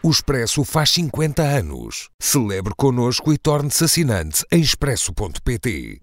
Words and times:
O 0.00 0.10
Expresso 0.10 0.62
faz 0.62 0.90
50 0.90 1.42
anos. 1.42 2.08
Celebre 2.20 2.72
connosco 2.76 3.32
e 3.32 3.38
torne-se 3.38 3.82
assinante 3.82 4.44
em 4.52 4.60
expresso.pt. 4.60 6.00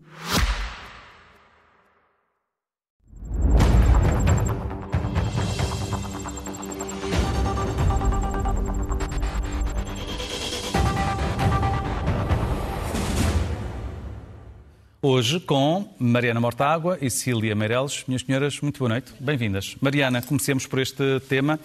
Hoje 15.01 15.39
com 15.39 15.95
Mariana 15.97 16.41
Mortágua 16.41 16.97
e 16.99 17.09
Cília 17.09 17.55
Meireles. 17.55 18.03
Minhas 18.07 18.23
senhoras, 18.23 18.59
muito 18.59 18.79
boa 18.79 18.89
noite. 18.89 19.13
Bem-vindas. 19.21 19.77
Mariana, 19.79 20.21
comecemos 20.21 20.67
por 20.67 20.79
este 20.79 21.21
tema 21.29 21.57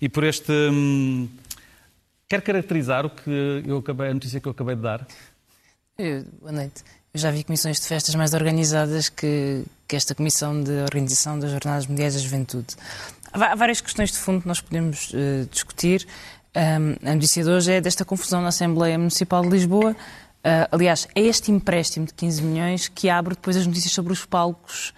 e 0.00 0.08
por 0.08 0.24
este. 0.24 0.50
Hum, 0.50 1.28
quer 2.34 2.42
caracterizar 2.42 3.06
o 3.06 3.10
que 3.10 3.62
eu 3.66 3.78
acabei, 3.78 4.10
a 4.10 4.14
notícia 4.14 4.40
que 4.40 4.48
eu 4.48 4.52
acabei 4.52 4.74
de 4.74 4.82
dar? 4.82 5.06
Eu, 5.96 6.24
boa 6.40 6.52
noite. 6.52 6.82
Eu 7.12 7.20
já 7.20 7.30
vi 7.30 7.44
comissões 7.44 7.80
de 7.80 7.86
festas 7.86 8.14
mais 8.14 8.34
organizadas 8.34 9.08
que, 9.08 9.64
que 9.86 9.94
esta 9.94 10.14
comissão 10.14 10.60
de 10.60 10.72
organização 10.82 11.38
das 11.38 11.50
Jornadas 11.52 11.86
Mundiais 11.86 12.14
da 12.14 12.20
Juventude. 12.20 12.74
Há 13.32 13.54
várias 13.54 13.80
questões 13.80 14.10
de 14.10 14.18
fundo 14.18 14.42
que 14.42 14.48
nós 14.48 14.60
podemos 14.60 15.10
uh, 15.10 15.46
discutir. 15.50 16.06
Um, 16.56 17.08
a 17.08 17.14
notícia 17.14 17.44
de 17.44 17.50
hoje 17.50 17.72
é 17.72 17.80
desta 17.80 18.04
confusão 18.04 18.42
na 18.42 18.48
Assembleia 18.48 18.98
Municipal 18.98 19.42
de 19.42 19.50
Lisboa 19.50 19.96
Uh, 20.44 20.68
aliás, 20.70 21.08
é 21.14 21.22
este 21.22 21.50
empréstimo 21.50 22.04
de 22.04 22.12
15 22.12 22.42
milhões 22.42 22.86
que 22.86 23.08
abre 23.08 23.34
depois 23.34 23.56
as 23.56 23.66
notícias 23.66 23.94
sobre 23.94 24.12
os 24.12 24.26
palcos 24.26 24.92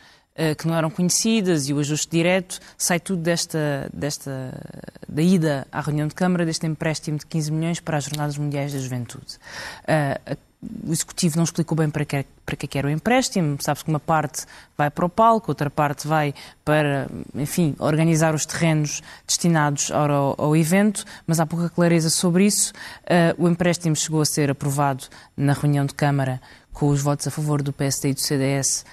que 0.59 0.69
não 0.69 0.75
eram 0.75 0.91
conhecidas 0.91 1.69
e 1.69 1.73
o 1.73 1.79
ajuste 1.79 2.09
direto. 2.11 2.61
Sai 2.77 3.01
tudo 3.01 3.23
desta, 3.23 3.89
desta, 3.93 4.53
da 5.09 5.23
ida 5.23 5.67
à 5.73 5.81
reunião 5.81 6.07
de 6.07 6.15
Câmara, 6.15 6.45
deste 6.45 6.67
empréstimo 6.67 7.19
de 7.19 7.27
15 7.27 7.53
milhões 7.53 7.81
para 7.81 7.97
as 7.97 8.05
Jornadas 8.05 8.37
Mundiais 8.37 8.73
da 8.73 8.79
Juventude. 8.79 9.39
Uh, 9.85 10.37
o 10.87 10.93
Executivo 10.93 11.37
não 11.37 11.45
explicou 11.45 11.77
bem 11.77 11.91
para 11.91 12.05
que, 12.05 12.25
para 12.45 12.57
que 12.57 12.79
era 12.79 12.88
o 12.88 12.91
empréstimo. 12.91 13.57
Sabe-se 13.60 13.85
que 13.85 13.91
uma 13.91 14.01
parte 14.01 14.45
vai 14.77 14.91
para 14.91 15.05
o 15.05 15.09
palco, 15.09 15.51
outra 15.51 15.71
parte 15.71 16.09
vai 16.09 16.35
para, 16.65 17.09
enfim, 17.35 17.75
organizar 17.79 18.35
os 18.35 18.47
terrenos 18.47 19.03
destinados 19.27 19.91
ao, 19.91 20.35
ao 20.38 20.57
evento, 20.57 21.05
mas 21.27 21.41
há 21.41 21.47
pouca 21.47 21.69
clareza 21.69 22.10
sobre 22.10 22.47
isso. 22.47 22.73
Uh, 23.05 23.45
o 23.45 23.49
empréstimo 23.49 23.95
chegou 23.95 24.21
a 24.21 24.27
ser 24.27 24.51
aprovado 24.51 25.05
na 25.37 25.53
reunião 25.53 25.85
de 25.85 25.95
Câmara 25.95 26.41
com 26.73 26.88
os 26.88 27.01
votos 27.01 27.27
a 27.27 27.30
favor 27.30 27.63
do 27.63 27.73
PSD 27.73 28.10
e 28.10 28.15
do 28.15 28.21
CDS 28.21 28.85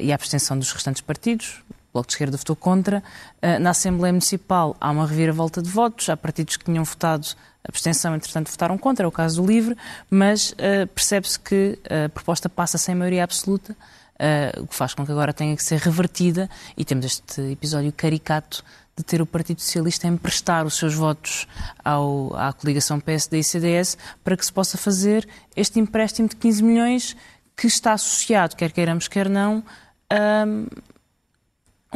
e 0.00 0.12
a 0.12 0.14
abstenção 0.14 0.58
dos 0.58 0.72
restantes 0.72 1.02
partidos. 1.02 1.62
O 1.70 1.92
Bloco 1.92 2.08
de 2.08 2.14
Esquerda 2.14 2.36
votou 2.36 2.56
contra. 2.56 3.02
Uh, 3.42 3.58
na 3.58 3.70
Assembleia 3.70 4.12
Municipal 4.12 4.76
há 4.80 4.90
uma 4.90 5.06
reviravolta 5.06 5.62
de 5.62 5.70
votos. 5.70 6.08
Há 6.08 6.16
partidos 6.16 6.56
que 6.56 6.64
tinham 6.64 6.84
votado 6.84 7.28
abstenção, 7.64 8.14
entretanto, 8.14 8.50
votaram 8.50 8.78
contra, 8.78 9.04
é 9.04 9.08
o 9.08 9.12
caso 9.12 9.42
do 9.42 9.48
LIVRE, 9.48 9.76
mas 10.08 10.52
uh, 10.52 10.86
percebe-se 10.94 11.38
que 11.40 11.78
a 11.84 12.08
proposta 12.08 12.48
passa 12.48 12.78
sem 12.78 12.94
maioria 12.94 13.24
absoluta, 13.24 13.76
o 14.58 14.66
que 14.66 14.74
faz 14.74 14.94
com 14.94 15.04
que 15.04 15.12
agora 15.12 15.30
tenha 15.30 15.54
que 15.54 15.62
ser 15.62 15.78
revertida 15.78 16.48
e 16.74 16.86
temos 16.86 17.04
este 17.04 17.52
episódio 17.52 17.92
caricato 17.92 18.64
de 18.96 19.04
ter 19.04 19.20
o 19.20 19.26
Partido 19.26 19.60
Socialista 19.60 20.06
emprestar 20.08 20.64
os 20.64 20.74
seus 20.74 20.94
votos 20.94 21.46
ao, 21.84 22.34
à 22.34 22.50
coligação 22.52 22.98
PSD 22.98 23.40
e 23.40 23.44
CDS 23.44 23.98
para 24.24 24.36
que 24.36 24.46
se 24.46 24.50
possa 24.50 24.78
fazer 24.78 25.28
este 25.54 25.78
empréstimo 25.78 26.28
de 26.28 26.36
15 26.36 26.62
milhões 26.62 27.16
que 27.56 27.66
está 27.66 27.94
associado, 27.94 28.54
quer 28.54 28.70
queiramos, 28.70 29.08
quer 29.08 29.28
não, 29.28 29.64
a 30.10 30.44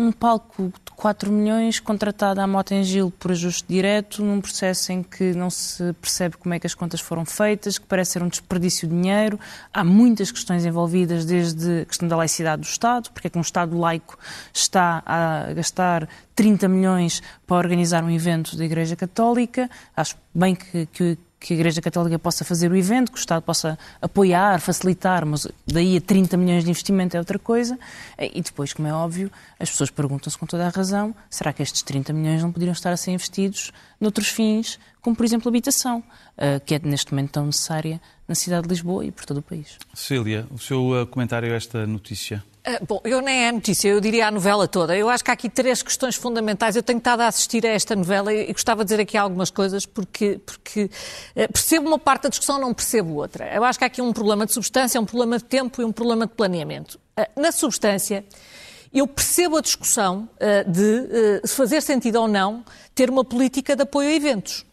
um 0.01 0.11
palco 0.13 0.73
de 0.85 0.93
4 0.97 1.31
milhões 1.31 1.79
contratado 1.79 2.41
à 2.41 2.47
Motengil 2.47 3.13
por 3.19 3.33
ajuste 3.33 3.65
direto, 3.69 4.25
num 4.25 4.41
processo 4.41 4.93
em 4.93 5.03
que 5.03 5.35
não 5.35 5.51
se 5.51 5.93
percebe 5.95 6.37
como 6.37 6.55
é 6.55 6.59
que 6.59 6.67
as 6.67 6.75
contas 6.75 7.01
foram 7.01 7.25
feitas, 7.25 7.79
que 7.79 7.87
parece 7.87 8.13
ser 8.13 8.23
um 8.23 8.29
desperdício 8.29 8.89
de 8.89 8.95
dinheiro. 8.95 9.39
Há 9.73 9.85
muitas 9.85 10.31
questões 10.31 10.65
envolvidas, 10.65 11.25
desde 11.25 11.83
a 11.83 11.85
questão 11.85 12.09
da 12.09 12.17
laicidade 12.17 12.63
do 12.63 12.67
Estado, 12.67 13.11
porque 13.11 13.27
é 13.27 13.31
que 13.31 13.39
um 13.39 13.43
Estado 13.43 13.77
laico 13.79 14.19
está 14.55 15.03
a 15.05 15.53
gastar 15.53 16.09
30 16.35 16.69
milhões 16.69 17.23
para 17.47 17.57
organizar 17.57 18.03
um 18.03 18.11
evento 18.11 18.57
da 18.57 18.65
Igreja 18.65 18.97
Católica. 18.97 19.69
Acho 19.95 20.17
bem 20.35 20.55
que, 20.55 20.87
que 20.87 21.19
que 21.41 21.55
a 21.55 21.57
Igreja 21.57 21.81
Católica 21.81 22.19
possa 22.19 22.45
fazer 22.45 22.71
o 22.71 22.77
evento, 22.77 23.11
que 23.11 23.17
o 23.17 23.19
Estado 23.19 23.43
possa 23.43 23.79
apoiar, 24.01 24.61
facilitar, 24.61 25.25
mas 25.25 25.49
daí 25.67 25.97
a 25.97 26.01
30 26.01 26.37
milhões 26.37 26.65
de 26.65 26.71
investimento 26.71 27.17
é 27.17 27.19
outra 27.19 27.39
coisa. 27.39 27.79
E 28.19 28.43
depois, 28.43 28.75
como 28.75 28.87
é 28.87 28.93
óbvio, 28.93 29.33
as 29.59 29.71
pessoas 29.71 29.91
perguntam-se 29.91 30.37
com 30.37 30.45
toda 30.45 30.67
a 30.67 30.69
razão: 30.69 31.15
será 31.31 31.51
que 31.53 31.63
estes 31.63 31.81
30 31.81 32.13
milhões 32.13 32.43
não 32.43 32.53
poderiam 32.53 32.75
estar 32.75 32.93
a 32.93 32.97
ser 32.97 33.13
investidos 33.13 33.73
noutros 33.99 34.29
fins, 34.29 34.79
como 35.01 35.17
por 35.17 35.25
exemplo 35.25 35.49
a 35.49 35.51
habitação, 35.51 36.05
eh, 36.37 36.61
que 36.61 36.75
é 36.75 36.81
neste 36.83 37.13
momento 37.13 37.33
tão 37.33 37.47
necessária 37.47 38.01
na 38.29 38.35
cidade 38.35 38.65
de 38.65 38.69
Lisboa 38.69 39.05
e 39.05 39.11
por 39.11 39.25
todo 39.25 39.39
o 39.39 39.43
país? 39.43 39.79
Cecília, 39.95 40.47
o 40.51 40.59
seu 40.59 41.01
eh, 41.01 41.07
comentário 41.07 41.53
a 41.53 41.57
esta 41.57 41.87
notícia? 41.87 42.45
Uh, 42.67 42.85
bom, 42.87 43.01
eu 43.05 43.23
nem 43.23 43.45
é 43.45 43.49
a 43.49 43.53
notícia, 43.53 43.89
eu 43.89 44.01
diria 44.01 44.29
a 44.29 44.31
novela 44.31 44.69
toda. 44.69 44.95
Eu 44.95 45.09
acho 45.09 45.25
que 45.25 45.31
há 45.31 45.35
aqui 45.35 45.49
três 45.49 45.83
questões 45.83 46.15
fundamentais. 46.15 46.77
Eu 46.77 46.83
tenho 46.83 46.99
estado 46.99 47.23
a 47.23 47.27
assistir 47.27 47.65
a 47.65 47.71
esta 47.71 47.97
novela 47.97 48.33
e, 48.33 48.53
gostava 48.53 48.85
de 48.85 48.91
dizer 48.91 49.01
aqui 49.01 49.17
algumas 49.17 49.51
coisas 49.51 49.87
porque, 49.87 50.39
porque 50.45 50.85
uh, 50.85 51.53
percebo 51.53 51.89
uma 51.89 51.99
parte 51.99 52.25
da 52.25 52.29
discussão, 52.29 52.61
não 52.61 52.75
percebo 52.75 53.15
outra. 53.15 53.51
Eu 53.55 53.65
acho 53.65 53.79
que 53.79 53.85
há 53.85 53.87
aqui 53.87 54.03
um 54.03 54.13
problema 54.13 54.45
de 54.45 54.53
substância, 54.53 55.01
um 55.01 55.07
problema 55.07 55.39
de 55.39 55.45
tempo 55.45 55.81
e 55.81 55.85
um 55.85 55.93
problema 55.93 56.27
de 56.27 56.35
planeamento. 56.35 57.01
Uh, 57.19 57.41
na 57.41 57.51
substância, 57.51 58.25
eu 58.93 59.07
percebo 59.07 59.57
a 59.57 59.61
discussão 59.61 60.29
de 60.67 61.47
fazer 61.47 61.81
sentido 61.81 62.17
ou 62.17 62.27
não 62.27 62.65
ter 62.93 63.09
uma 63.09 63.25
política 63.25 63.77
de 63.77 63.83
apoio 63.83 64.09
a 64.09 64.13
eventos 64.13 64.67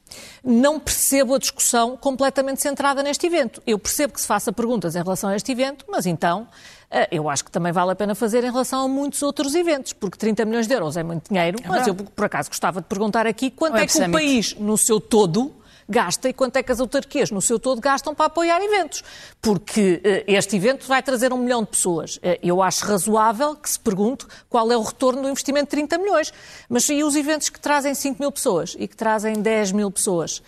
não 0.43 0.79
percebo 0.79 1.35
a 1.35 1.37
discussão 1.37 1.97
completamente 1.97 2.61
centrada 2.61 3.03
neste 3.03 3.27
evento. 3.27 3.61
Eu 3.67 3.77
percebo 3.77 4.13
que 4.13 4.21
se 4.21 4.27
faça 4.27 4.51
perguntas 4.51 4.95
em 4.95 5.03
relação 5.03 5.29
a 5.29 5.35
este 5.35 5.51
evento, 5.51 5.85
mas 5.87 6.05
então 6.05 6.47
eu 7.11 7.29
acho 7.29 7.43
que 7.43 7.51
também 7.51 7.71
vale 7.71 7.91
a 7.91 7.95
pena 7.95 8.15
fazer 8.15 8.43
em 8.43 8.51
relação 8.51 8.85
a 8.85 8.87
muitos 8.87 9.21
outros 9.21 9.53
eventos, 9.55 9.93
porque 9.93 10.17
30 10.17 10.45
milhões 10.45 10.67
de 10.67 10.73
euros 10.73 10.95
é 10.95 11.03
muito 11.03 11.29
dinheiro, 11.29 11.57
é 11.63 11.67
mas 11.67 11.85
eu, 11.85 11.93
por 11.93 12.25
acaso, 12.25 12.49
gostava 12.49 12.79
de 12.79 12.87
perguntar 12.87 13.27
aqui 13.27 13.51
quanto 13.51 13.77
é, 13.77 13.83
é 13.83 13.87
que 13.87 13.99
o 13.99 14.11
país, 14.11 14.55
no 14.55 14.77
seu 14.77 14.99
todo, 14.99 15.53
gasta 15.87 16.27
e 16.27 16.33
quanto 16.33 16.57
é 16.57 16.63
que 16.63 16.71
as 16.71 16.79
autarquias 16.79 17.31
no 17.31 17.41
seu 17.41 17.57
todo 17.57 17.79
gastam 17.79 18.13
para 18.13 18.25
apoiar 18.25 18.61
eventos. 18.61 19.03
Porque 19.41 20.01
uh, 20.03 20.23
este 20.27 20.55
evento 20.55 20.87
vai 20.87 21.01
trazer 21.01 21.31
um 21.31 21.37
milhão 21.37 21.63
de 21.63 21.69
pessoas. 21.69 22.17
Uh, 22.17 22.37
eu 22.43 22.61
acho 22.61 22.85
razoável 22.85 23.55
que 23.55 23.69
se 23.69 23.79
pergunte 23.79 24.25
qual 24.49 24.71
é 24.71 24.77
o 24.77 24.81
retorno 24.81 25.21
do 25.21 25.29
investimento 25.29 25.65
de 25.65 25.71
30 25.71 25.97
milhões. 25.97 26.33
Mas 26.69 26.87
e 26.89 27.03
os 27.03 27.15
eventos 27.15 27.49
que 27.49 27.59
trazem 27.59 27.93
5 27.93 28.21
mil 28.21 28.31
pessoas 28.31 28.75
e 28.77 28.87
que 28.87 28.95
trazem 28.95 29.41
10 29.41 29.71
mil 29.71 29.89
pessoas? 29.89 30.41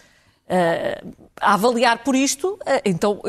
A 1.40 1.54
avaliar 1.54 2.04
por 2.04 2.16
isto, 2.16 2.58
então 2.84 3.22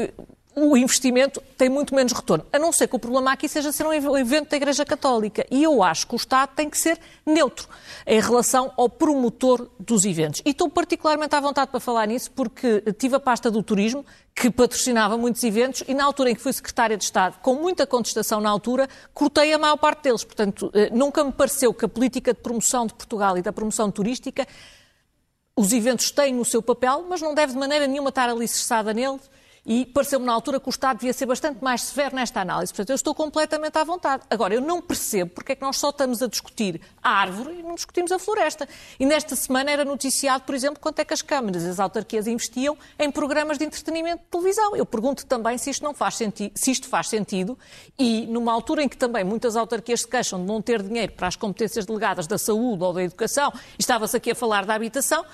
o 0.55 0.77
investimento 0.77 1.41
tem 1.57 1.69
muito 1.69 1.95
menos 1.95 2.13
retorno. 2.13 2.45
A 2.53 2.59
não 2.59 2.73
ser 2.73 2.89
que 2.89 2.97
o 2.97 2.99
problema 2.99 3.33
aqui 3.33 3.49
seja 3.49 3.71
ser 3.71 3.87
um 3.87 3.93
evento 3.93 4.51
da 4.51 4.57
Igreja 4.57 4.85
Católica. 4.85 5.47
E 5.51 5.63
eu 5.63 5.83
acho 5.83 6.07
que 6.07 6.15
o 6.15 6.17
Estado 6.17 6.51
tem 6.55 6.69
que 6.69 6.77
ser 6.77 6.99
neutro 7.25 7.69
em 8.07 8.21
relação 8.21 8.73
ao 8.77 8.89
promotor 8.89 9.69
dos 9.79 10.05
eventos. 10.05 10.43
E 10.45 10.51
estou 10.51 10.69
particularmente 10.69 11.35
à 11.35 11.41
vontade 11.41 11.71
para 11.71 11.79
falar 11.79 12.07
nisso 12.07 12.31
porque 12.33 12.83
tive 12.99 13.17
a 13.17 13.21
pasta 13.21 13.51
do 13.51 13.63
turismo, 13.63 14.05
que 14.35 14.51
patrocinava 14.51 15.17
muitos 15.17 15.43
eventos, 15.45 15.85
e 15.87 15.95
na 15.95 16.05
altura 16.05 16.31
em 16.31 16.35
que 16.35 16.41
fui 16.41 16.53
secretária 16.53 16.97
de 16.97 17.05
Estado, 17.05 17.39
com 17.41 17.55
muita 17.55 17.87
contestação 17.87 18.41
na 18.41 18.49
altura, 18.49 18.89
cortei 19.13 19.53
a 19.53 19.59
maior 19.59 19.77
parte 19.77 20.05
deles. 20.05 20.25
Portanto, 20.25 20.71
eh, 20.75 20.89
nunca 20.93 21.23
me 21.23 21.33
pareceu 21.33 21.75
que 21.75 21.85
a 21.85 21.89
política 21.89 22.33
de 22.33 22.41
promoção 22.41 22.87
de 22.87 22.95
Portugal 22.95 23.37
e 23.37 23.43
da 23.43 23.53
promoção 23.53 23.91
turística, 23.91 24.47
os 25.55 25.73
eventos 25.73 26.11
têm 26.11 26.39
o 26.41 26.45
seu 26.45 26.63
papel, 26.63 27.05
mas 27.09 27.21
não 27.21 27.35
deve 27.35 27.53
de 27.53 27.59
maneira 27.59 27.87
nenhuma 27.87 28.09
estar 28.09 28.29
alicerçada 28.29 28.95
nele 28.95 29.19
e 29.71 29.87
pareceu-me 29.87 30.27
na 30.27 30.33
altura 30.33 30.59
que 30.59 30.69
o 30.69 30.71
Estado 30.71 30.97
devia 30.97 31.13
ser 31.13 31.27
bastante 31.27 31.63
mais 31.63 31.83
severo 31.83 32.17
nesta 32.17 32.41
análise. 32.41 32.73
Portanto, 32.73 32.91
eu 32.91 32.97
estou 32.97 33.15
completamente 33.15 33.79
à 33.79 33.85
vontade. 33.85 34.25
Agora, 34.29 34.53
eu 34.53 34.61
não 34.61 34.83
percebo 34.83 35.31
porque 35.31 35.53
é 35.53 35.55
que 35.55 35.63
nós 35.63 35.77
só 35.77 35.91
estamos 35.91 36.21
a 36.21 36.27
discutir 36.27 36.81
a 37.01 37.09
árvore 37.09 37.61
e 37.61 37.63
não 37.63 37.77
discutimos 37.77 38.11
a 38.11 38.19
floresta. 38.19 38.69
E 38.99 39.07
nesta 39.07 39.37
semana 39.37 39.71
era 39.71 39.85
noticiado, 39.85 40.43
por 40.43 40.57
exemplo, 40.57 40.81
quanto 40.81 40.99
é 40.99 41.05
que 41.05 41.15
as 41.15 41.23
câmaras 41.23 41.63
e 41.63 41.69
as 41.69 41.79
autarquias 41.79 42.27
investiam 42.27 42.77
em 42.99 43.13
programas 43.13 43.59
de 43.59 43.65
entretenimento 43.65 44.25
de 44.25 44.29
televisão. 44.29 44.75
Eu 44.75 44.85
pergunto 44.85 45.25
também 45.25 45.57
se 45.57 45.71
isto, 45.71 45.85
não 45.85 45.95
faz 45.95 46.17
sentido, 46.17 46.51
se 46.57 46.73
isto 46.73 46.89
faz 46.89 47.07
sentido 47.07 47.57
e, 47.97 48.27
numa 48.27 48.53
altura 48.53 48.83
em 48.83 48.89
que 48.89 48.97
também 48.97 49.23
muitas 49.23 49.55
autarquias 49.55 50.01
se 50.01 50.09
queixam 50.09 50.41
de 50.41 50.47
não 50.47 50.61
ter 50.61 50.83
dinheiro 50.83 51.13
para 51.13 51.29
as 51.29 51.37
competências 51.37 51.87
delegadas 51.87 52.27
da 52.27 52.39
saúde 52.39 52.83
ou 52.83 52.93
da 52.93 53.05
educação, 53.05 53.53
estava-se 53.79 54.17
aqui 54.17 54.33
a 54.33 54.35
falar 54.35 54.67
da 54.67 54.75
habitação, 54.75 55.25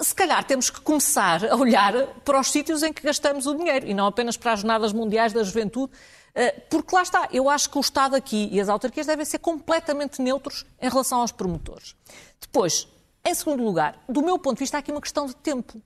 se 0.00 0.14
calhar 0.14 0.42
temos 0.44 0.70
que 0.70 0.80
começar 0.80 1.44
a 1.44 1.56
olhar 1.56 2.06
para 2.24 2.40
os 2.40 2.50
sítios 2.50 2.82
em 2.82 2.92
que 2.92 3.02
gastamos 3.02 3.46
o 3.46 3.54
dinheiro 3.54 3.86
e 3.86 3.94
não 3.94 4.06
apenas 4.06 4.36
para 4.36 4.52
as 4.52 4.60
Jornadas 4.60 4.92
Mundiais 4.92 5.32
da 5.32 5.42
Juventude, 5.42 5.92
eh, 6.34 6.52
porque 6.70 6.94
lá 6.94 7.02
está, 7.02 7.28
eu 7.32 7.50
acho 7.50 7.68
que 7.68 7.76
o 7.76 7.80
Estado 7.80 8.16
aqui 8.16 8.48
e 8.50 8.60
as 8.60 8.68
autarquias 8.68 9.06
devem 9.06 9.24
ser 9.24 9.38
completamente 9.38 10.22
neutros 10.22 10.64
em 10.80 10.88
relação 10.88 11.20
aos 11.20 11.32
promotores. 11.32 11.94
Depois, 12.40 12.88
em 13.24 13.34
segundo 13.34 13.62
lugar, 13.62 14.02
do 14.08 14.22
meu 14.22 14.38
ponto 14.38 14.56
de 14.56 14.60
vista, 14.60 14.78
há 14.78 14.80
aqui 14.80 14.90
uma 14.90 15.00
questão 15.00 15.26
de 15.26 15.36
tempo. 15.36 15.80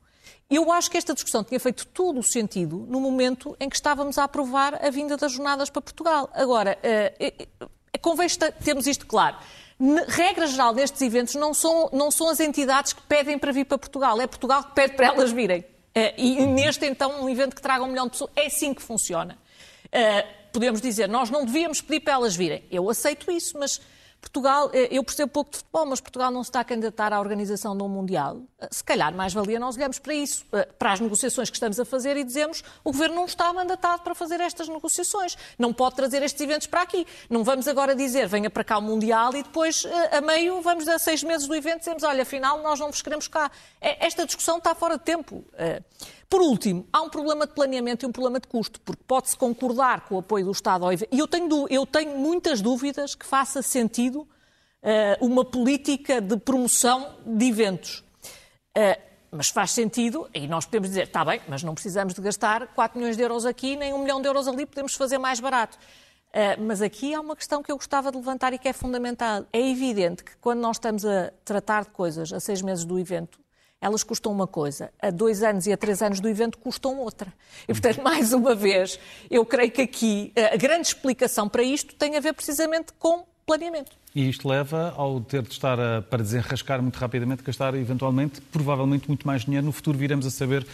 Eu 0.49 0.71
acho 0.71 0.89
que 0.89 0.97
esta 0.97 1.13
discussão 1.13 1.43
tinha 1.43 1.59
feito 1.59 1.87
todo 1.89 2.21
o 2.21 2.23
sentido 2.23 2.87
no 2.89 3.01
momento 3.01 3.57
em 3.59 3.69
que 3.69 3.75
estávamos 3.75 4.17
a 4.17 4.25
aprovar 4.25 4.79
a 4.85 4.91
vinda 4.91 5.17
das 5.17 5.33
jornadas 5.33 5.69
para 5.69 5.83
Portugal. 5.83 6.31
Agora, 6.33 6.79
uh, 6.79 7.69
convém 8.01 8.29
termos 8.63 8.87
isto 8.87 9.07
claro. 9.07 9.37
Regra 10.09 10.47
geral 10.47 10.73
nestes 10.73 11.03
eventos 11.03 11.35
não 11.35 11.53
são, 11.53 11.91
não 11.93 12.11
são 12.11 12.29
as 12.29 12.41
entidades 12.41 12.93
que 12.95 13.03
pedem 13.03 13.39
para 13.39 13.53
vir 13.53 13.67
para 13.67 13.77
Portugal, 13.77 14.19
é 14.21 14.27
Portugal 14.27 14.65
que 14.65 14.75
pede 14.75 14.95
para 14.95 15.07
elas 15.07 15.33
virem. 15.33 15.61
Uh, 15.61 16.13
e 16.17 16.47
neste, 16.47 16.87
então, 16.87 17.23
um 17.23 17.29
evento 17.29 17.55
que 17.55 17.63
traga 17.63 17.85
um 17.85 17.89
milhão 17.89 18.07
de 18.07 18.13
pessoas, 18.13 18.31
é 18.37 18.47
assim 18.47 18.73
que 18.73 18.83
funciona. 18.83 19.39
Uh, 19.87 20.47
podemos 20.53 20.81
dizer, 20.81 21.09
nós 21.09 21.31
não 21.31 21.45
devíamos 21.45 21.81
pedir 21.81 22.01
para 22.01 22.15
elas 22.15 22.35
virem. 22.35 22.65
Eu 22.71 22.89
aceito 22.89 23.31
isso, 23.31 23.59
mas 23.59 23.81
Portugal, 24.27 24.71
eh, 24.73 24.89
eu 24.91 25.05
percebo 25.05 25.31
pouco 25.31 25.53
de 25.53 25.59
futebol, 25.59 25.87
mas 25.87 26.01
Portugal 26.01 26.33
não 26.33 26.43
se 26.43 26.51
está 26.51 26.61
a 26.61 26.65
candidatar 26.65 27.13
à 27.13 27.21
organização 27.21 27.77
de 27.77 27.83
um 27.83 27.89
Mundial. 27.89 28.41
Eh, 28.59 28.69
se 28.73 28.83
calhar 28.83 29.15
mais 29.15 29.33
valia 29.33 29.61
nós 29.61 29.77
olhamos 29.77 30.01
para 30.01 30.13
isso, 30.15 30.45
eh, 30.53 30.69
para 30.77 30.93
as 30.93 31.01
negociações 31.01 31.49
que 31.49 31.57
estamos 31.57 31.79
a 31.79 31.85
fazer 31.85 32.17
e 32.17 32.25
dizemos 32.25 32.65
o 32.83 32.91
Governo 32.91 33.15
não 33.15 33.25
está 33.25 33.53
mandatado 33.53 34.03
para 34.03 34.15
fazer 34.17 34.41
estas 34.41 34.69
negociações. 34.69 35.37
Não 35.57 35.73
pode 35.73 35.95
trazer 35.95 36.23
estes 36.23 36.41
eventos 36.41 36.67
para 36.67 36.83
aqui. 36.83 37.07
Não 37.31 37.45
vamos 37.45 37.69
agora 37.69 37.95
dizer 37.95 38.27
venha 38.27 38.51
para 38.51 38.65
cá 38.65 38.79
o 38.79 38.83
Mundial 38.83 39.31
e 39.37 39.45
depois, 39.45 39.87
a 40.11 40.21
meio, 40.21 40.61
vamos 40.61 40.89
a 40.89 40.99
seis 40.99 41.23
meses 41.23 41.47
do 41.47 41.55
evento 41.55 41.79
dizemos 41.81 42.03
olha, 42.03 42.23
afinal 42.23 42.61
nós 42.63 42.81
não 42.81 42.91
vos 42.91 43.01
queremos 43.01 43.29
cá. 43.29 43.51
Esta 43.81 44.27
discussão 44.27 44.59
está 44.59 44.75
fora 44.75 44.99
de 44.99 45.05
tempo. 45.05 45.45
Por 46.29 46.41
último, 46.41 46.87
há 46.93 47.03
um 47.03 47.09
problema 47.09 47.47
de 47.47 47.55
planeamento 47.55 48.05
e 48.05 48.07
um 48.09 48.13
problema 48.13 48.41
de 48.41 48.49
custo, 48.49 48.81
porque 48.81 49.03
pode-se 49.07 49.37
concordar 49.37 50.07
com 50.07 50.17
o 50.17 50.19
apoio 50.19 50.47
do 50.47 50.51
Estado 50.51 50.85
ao 50.85 50.93
evento. 50.93 51.09
E 51.13 51.19
eu 51.19 51.29
tenho, 51.29 51.67
eu 51.71 51.87
tenho 51.87 52.19
muitas 52.19 52.61
dúvidas 52.61 53.15
que 53.15 53.25
faça 53.25 53.63
sentido 53.63 54.21
uh, 54.21 55.25
uma 55.25 55.45
política 55.45 56.21
de 56.21 56.37
promoção 56.37 57.15
de 57.25 57.47
eventos. 57.47 58.05
Uh, 58.77 59.07
mas 59.31 59.49
faz 59.49 59.71
sentido, 59.71 60.29
e 60.35 60.49
nós 60.49 60.65
podemos 60.65 60.89
dizer, 60.89 61.05
está 61.05 61.25
bem, 61.25 61.41
mas 61.49 61.63
não 61.63 61.75
precisamos 61.75 62.15
de 62.15 62.21
gastar 62.21 62.69
4 62.69 62.99
milhões 62.99 63.17
de 63.17 63.23
euros 63.23 63.45
aqui, 63.45 63.77
nem 63.77 63.93
1 63.93 63.99
milhão 63.99 64.21
de 64.21 64.27
euros 64.27 64.49
ali, 64.49 64.67
podemos 64.67 64.95
fazer 64.95 65.19
mais 65.19 65.39
barato. 65.39 65.79
Uh, 66.29 66.61
mas 66.63 66.83
aqui 66.83 67.15
há 67.15 67.21
uma 67.21 67.37
questão 67.37 67.63
que 67.63 67.71
eu 67.71 67.77
gostava 67.77 68.11
de 68.11 68.17
levantar 68.17 68.53
e 68.53 68.59
que 68.59 68.69
é 68.69 68.73
fundamental. 68.73 69.47
É 69.53 69.61
evidente 69.61 70.25
que 70.25 70.37
quando 70.39 70.61
nós 70.61 70.77
estamos 70.77 71.05
a 71.05 71.33
tratar 71.45 71.85
de 71.85 71.91
coisas 71.91 72.33
a 72.33 72.41
seis 72.41 72.61
meses 72.63 72.85
do 72.85 72.99
evento, 72.99 73.39
elas 73.81 74.03
custam 74.03 74.33
uma 74.33 74.47
coisa, 74.47 74.93
a 75.01 75.11
dois 75.11 75.43
anos 75.43 75.67
e 75.67 75.73
a 75.73 75.77
três 75.77 76.03
anos 76.03 76.21
do 76.21 76.29
evento 76.29 76.59
custam 76.59 76.99
outra. 76.99 77.33
E, 77.69 77.73
portanto, 77.73 78.01
mais 78.05 78.33
uma 78.33 78.55
vez, 78.55 78.99
eu 79.31 79.45
creio 79.45 79.71
que 79.71 79.83
aqui 79.83 80.33
a 80.53 80.57
grande 80.57 80.89
explicação 80.89 81.49
para 81.49 81.63
isto 81.63 81.95
tem 81.95 82.17
a 82.17 82.21
ver 82.21 82.33
precisamente 82.33 82.93
com 82.99 83.27
planeamento. 83.47 83.93
E 84.15 84.29
isto 84.29 84.49
leva 84.49 84.93
ao 84.97 85.21
ter 85.21 85.43
de 85.43 85.53
estar 85.53 85.79
a, 85.79 86.03
para 86.03 86.23
desenrascar 86.23 86.83
muito 86.83 86.97
rapidamente, 86.97 87.43
gastar 87.43 87.75
eventualmente, 87.75 88.41
provavelmente, 88.41 89.07
muito 89.07 89.27
mais 89.27 89.45
dinheiro. 89.45 89.65
No 89.65 89.73
futuro 89.73 89.97
viremos 89.97 90.27
a 90.27 90.31
saber, 90.31 90.67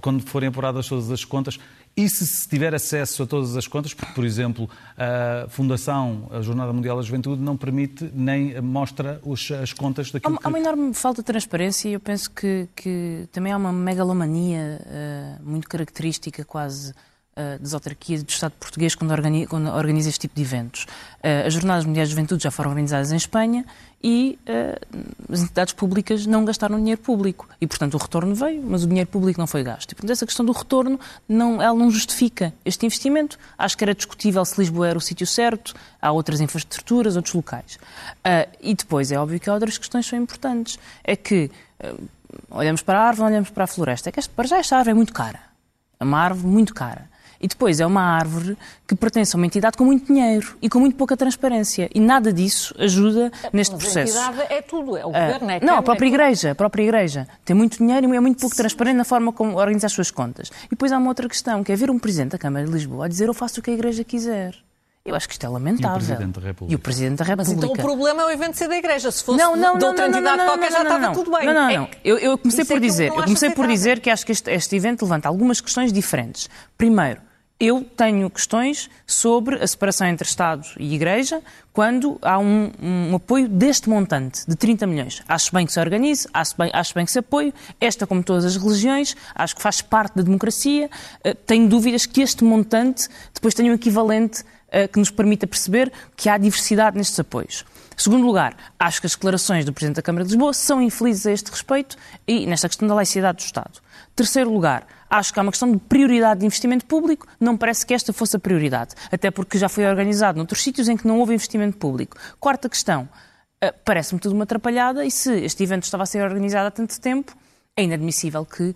quando 0.00 0.22
forem 0.22 0.48
apuradas 0.48 0.86
todas 0.86 1.10
as 1.10 1.24
contas, 1.24 1.58
e 1.96 2.08
se 2.08 2.26
se 2.26 2.48
tiver 2.48 2.74
acesso 2.74 3.22
a 3.22 3.26
todas 3.26 3.56
as 3.56 3.66
contas, 3.66 3.94
porque, 3.94 4.12
por 4.12 4.24
exemplo, 4.24 4.68
a 4.96 5.48
Fundação, 5.48 6.28
a 6.30 6.40
Jornada 6.42 6.72
Mundial 6.72 6.96
da 6.96 7.02
Juventude, 7.02 7.40
não 7.40 7.56
permite 7.56 8.10
nem 8.12 8.60
mostra 8.60 9.20
os, 9.24 9.50
as 9.50 9.72
contas 9.72 10.10
daquilo 10.10 10.34
há, 10.34 10.38
que... 10.38 10.46
Há 10.46 10.48
uma 10.48 10.58
enorme 10.58 10.92
falta 10.94 11.22
de 11.22 11.26
transparência 11.26 11.88
e 11.88 11.94
eu 11.94 12.00
penso 12.00 12.30
que, 12.30 12.68
que 12.76 13.28
também 13.32 13.52
há 13.52 13.56
uma 13.56 13.72
megalomania 13.72 14.80
uh, 14.80 15.48
muito 15.48 15.68
característica, 15.68 16.44
quase 16.44 16.92
das 17.60 17.74
autarquias 17.74 18.22
do 18.22 18.30
Estado 18.30 18.52
português 18.58 18.94
quando 18.94 19.12
organiza, 19.12 20.08
este 20.08 20.20
tipo 20.20 20.34
de 20.34 20.42
eventos. 20.42 20.86
Uh, 21.18 21.46
as 21.46 21.54
Jornadas 21.54 21.84
Mundiais 21.84 22.08
de 22.08 22.14
Juventude 22.14 22.42
já 22.42 22.50
foram 22.50 22.70
organizadas 22.70 23.12
em 23.12 23.16
Espanha 23.16 23.64
e 24.02 24.38
uh, 24.48 25.32
as 25.32 25.42
entidades 25.42 25.72
públicas 25.72 26.26
não 26.26 26.44
gastaram 26.44 26.76
dinheiro 26.78 27.00
público. 27.00 27.48
E, 27.60 27.66
portanto, 27.66 27.94
o 27.94 27.98
retorno 27.98 28.34
veio, 28.34 28.62
mas 28.62 28.84
o 28.84 28.86
dinheiro 28.86 29.08
público 29.08 29.40
não 29.40 29.46
foi 29.46 29.62
gasto. 29.62 29.92
E, 29.92 29.94
portanto, 29.94 30.10
essa 30.10 30.26
questão 30.26 30.44
do 30.44 30.52
retorno, 30.52 30.98
não, 31.28 31.60
ela 31.60 31.76
não 31.76 31.90
justifica 31.90 32.52
este 32.64 32.86
investimento. 32.86 33.38
Acho 33.56 33.76
que 33.76 33.84
era 33.84 33.94
discutível 33.94 34.44
se 34.44 34.60
Lisboa 34.60 34.88
era 34.88 34.98
o 34.98 35.00
sítio 35.00 35.26
certo, 35.26 35.74
há 36.00 36.12
outras 36.12 36.40
infraestruturas, 36.40 37.16
outros 37.16 37.34
locais. 37.34 37.78
E 38.60 38.74
depois, 38.74 39.10
é 39.10 39.18
óbvio 39.18 39.40
que 39.40 39.50
há 39.50 39.54
outras 39.54 39.78
questões 39.78 40.06
que 40.06 40.10
são 40.10 40.18
importantes. 40.18 40.78
É 41.02 41.16
que 41.16 41.50
olhamos 42.50 42.82
para 42.82 43.00
a 43.00 43.02
árvore, 43.08 43.30
olhamos 43.30 43.50
para 43.50 43.64
a 43.64 43.66
floresta. 43.66 44.08
É 44.08 44.12
que 44.12 44.28
para 44.28 44.46
já 44.46 44.58
esta 44.58 44.76
árvore 44.76 44.90
é 44.90 44.94
muito 44.94 45.12
cara. 45.12 45.40
É 45.98 46.04
uma 46.04 46.18
árvore 46.18 46.46
muito 46.46 46.72
cara. 46.74 47.08
E 47.40 47.46
depois 47.46 47.78
é 47.78 47.86
uma 47.86 48.02
árvore 48.02 48.56
que 48.86 48.96
pertence 48.96 49.34
a 49.34 49.36
uma 49.36 49.46
entidade 49.46 49.76
com 49.76 49.84
muito 49.84 50.06
dinheiro 50.06 50.56
e 50.60 50.68
com 50.68 50.80
muito 50.80 50.96
pouca 50.96 51.16
transparência. 51.16 51.88
E 51.94 52.00
nada 52.00 52.32
disso 52.32 52.74
ajuda 52.78 53.30
neste 53.52 53.74
Mas 53.74 53.84
processo. 53.84 54.18
A 54.18 54.26
entidade 54.26 54.52
é 54.52 54.62
tudo, 54.62 54.96
é 54.96 55.06
o 55.06 55.10
ah, 55.14 55.26
governo, 55.26 55.50
é 55.50 55.60
Não, 55.60 55.76
a 55.76 55.82
própria 55.82 56.06
é 56.06 56.08
igreja, 56.08 56.50
a 56.50 56.54
própria 56.54 56.82
igreja. 56.82 57.28
Tem 57.44 57.54
muito 57.54 57.78
dinheiro 57.78 58.12
e 58.12 58.16
é 58.16 58.20
muito 58.20 58.40
pouco 58.40 58.56
Sim. 58.56 58.62
transparente 58.62 58.96
na 58.96 59.04
forma 59.04 59.32
como 59.32 59.56
organiza 59.56 59.86
as 59.86 59.92
suas 59.92 60.10
contas. 60.10 60.50
E 60.66 60.70
depois 60.70 60.90
há 60.90 60.98
uma 60.98 61.08
outra 61.08 61.28
questão, 61.28 61.62
que 61.62 61.70
é 61.70 61.76
ver 61.76 61.90
um 61.90 61.98
presidente 61.98 62.32
da 62.32 62.38
Câmara 62.38 62.66
de 62.66 62.72
Lisboa 62.72 63.04
a 63.04 63.08
dizer 63.08 63.28
eu 63.28 63.34
faço 63.34 63.60
o 63.60 63.62
que 63.62 63.70
a 63.70 63.74
igreja 63.74 64.02
quiser. 64.02 64.54
Eu 65.08 65.14
acho 65.14 65.26
que 65.26 65.32
isto 65.32 65.46
é 65.46 65.48
lamentável. 65.48 65.96
E 65.96 66.02
o 66.02 66.06
Presidente 66.06 66.34
da 66.34 66.46
República. 66.46 66.72
E 66.72 66.74
o 66.74 66.78
Presidente 66.78 67.18
da 67.18 67.24
República. 67.24 67.56
Mas 67.56 67.70
então 67.70 67.70
o 67.72 67.86
problema 67.86 68.22
é 68.22 68.26
o 68.26 68.30
evento 68.30 68.58
ser 68.58 68.68
da 68.68 68.76
Igreja. 68.76 69.10
Se 69.10 69.24
fosse 69.24 69.38
não, 69.38 69.56
não, 69.56 69.78
de 69.78 69.84
outra 69.84 70.06
não, 70.06 70.18
entidade 70.18 70.44
qualquer 70.44 70.70
já 70.70 70.82
estava 70.82 71.12
tudo 71.14 71.30
bem. 71.30 71.46
Não, 71.46 71.54
não, 71.54 71.72
não. 71.72 71.88
Eu, 72.04 72.18
eu 72.18 72.36
comecei 72.36 72.64
por 72.64 72.78
dizer, 72.78 73.08
eu 73.08 73.22
comecei 73.22 73.50
por 73.50 73.66
dizer 73.66 74.00
que 74.00 74.10
acho 74.10 74.26
que 74.26 74.32
este, 74.32 74.50
este 74.50 74.76
evento 74.76 75.02
levanta 75.02 75.26
algumas 75.26 75.62
questões 75.62 75.92
diferentes. 75.92 76.50
Primeiro, 76.76 77.22
eu 77.60 77.82
tenho 77.82 78.30
questões 78.30 78.88
sobre 79.04 79.56
a 79.56 79.66
separação 79.66 80.06
entre 80.06 80.26
Estado 80.26 80.64
e 80.78 80.94
Igreja 80.94 81.42
quando 81.72 82.16
há 82.22 82.38
um, 82.38 82.70
um, 82.80 83.16
apoio 83.16 83.48
deste 83.48 83.88
montante, 83.88 84.44
de 84.46 84.54
30 84.54 84.86
milhões. 84.86 85.22
Acho 85.28 85.52
bem 85.52 85.66
que 85.66 85.72
se 85.72 85.80
organize, 85.80 86.28
acho 86.32 86.56
bem, 86.56 86.70
acho 86.72 86.94
bem 86.94 87.04
que 87.04 87.10
se 87.10 87.18
apoie. 87.18 87.52
Esta, 87.80 88.06
como 88.06 88.22
todas 88.22 88.44
as 88.44 88.56
religiões, 88.56 89.16
acho 89.34 89.56
que 89.56 89.62
faz 89.62 89.82
parte 89.82 90.16
da 90.16 90.22
democracia. 90.22 90.88
Uh, 91.24 91.34
tenho 91.46 91.68
dúvidas 91.68 92.06
que 92.06 92.20
este 92.20 92.44
montante 92.44 93.08
depois 93.34 93.54
tenha 93.54 93.72
um 93.72 93.74
equivalente 93.74 94.42
uh, 94.42 94.88
que 94.92 94.98
nos 94.98 95.10
permita 95.10 95.46
perceber 95.46 95.92
que 96.16 96.28
há 96.28 96.38
diversidade 96.38 96.96
nestes 96.96 97.18
apoios. 97.18 97.64
Segundo 97.98 98.24
lugar, 98.24 98.56
acho 98.78 99.00
que 99.00 99.08
as 99.08 99.16
declarações 99.16 99.64
do 99.64 99.72
Presidente 99.72 99.96
da 99.96 100.02
Câmara 100.02 100.24
de 100.24 100.30
Lisboa 100.30 100.52
são 100.52 100.80
infelizes 100.80 101.26
a 101.26 101.32
este 101.32 101.50
respeito 101.50 101.96
e 102.28 102.46
nesta 102.46 102.68
questão 102.68 102.86
da 102.86 102.94
laicidade 102.94 103.38
do 103.38 103.40
Estado. 103.44 103.80
Terceiro 104.14 104.52
lugar, 104.52 104.86
acho 105.10 105.32
que 105.32 105.40
há 105.40 105.42
uma 105.42 105.50
questão 105.50 105.72
de 105.72 105.78
prioridade 105.78 106.38
de 106.38 106.46
investimento 106.46 106.86
público, 106.86 107.26
não 107.40 107.56
parece 107.56 107.84
que 107.84 107.92
esta 107.92 108.12
fosse 108.12 108.36
a 108.36 108.38
prioridade, 108.38 108.94
até 109.10 109.32
porque 109.32 109.58
já 109.58 109.68
foi 109.68 109.84
organizado 109.84 110.38
noutros 110.38 110.62
sítios 110.62 110.88
em 110.88 110.96
que 110.96 111.08
não 111.08 111.18
houve 111.18 111.34
investimento 111.34 111.76
público. 111.76 112.16
Quarta 112.38 112.68
questão, 112.68 113.08
eh, 113.60 113.72
parece-me 113.84 114.20
tudo 114.20 114.32
uma 114.32 114.44
atrapalhada 114.44 115.04
e 115.04 115.10
se 115.10 115.32
este 115.40 115.64
evento 115.64 115.82
estava 115.82 116.04
a 116.04 116.06
ser 116.06 116.22
organizado 116.22 116.68
há 116.68 116.70
tanto 116.70 117.00
tempo, 117.00 117.36
é 117.78 117.84
inadmissível 117.84 118.44
que 118.44 118.70
uh, 118.70 118.74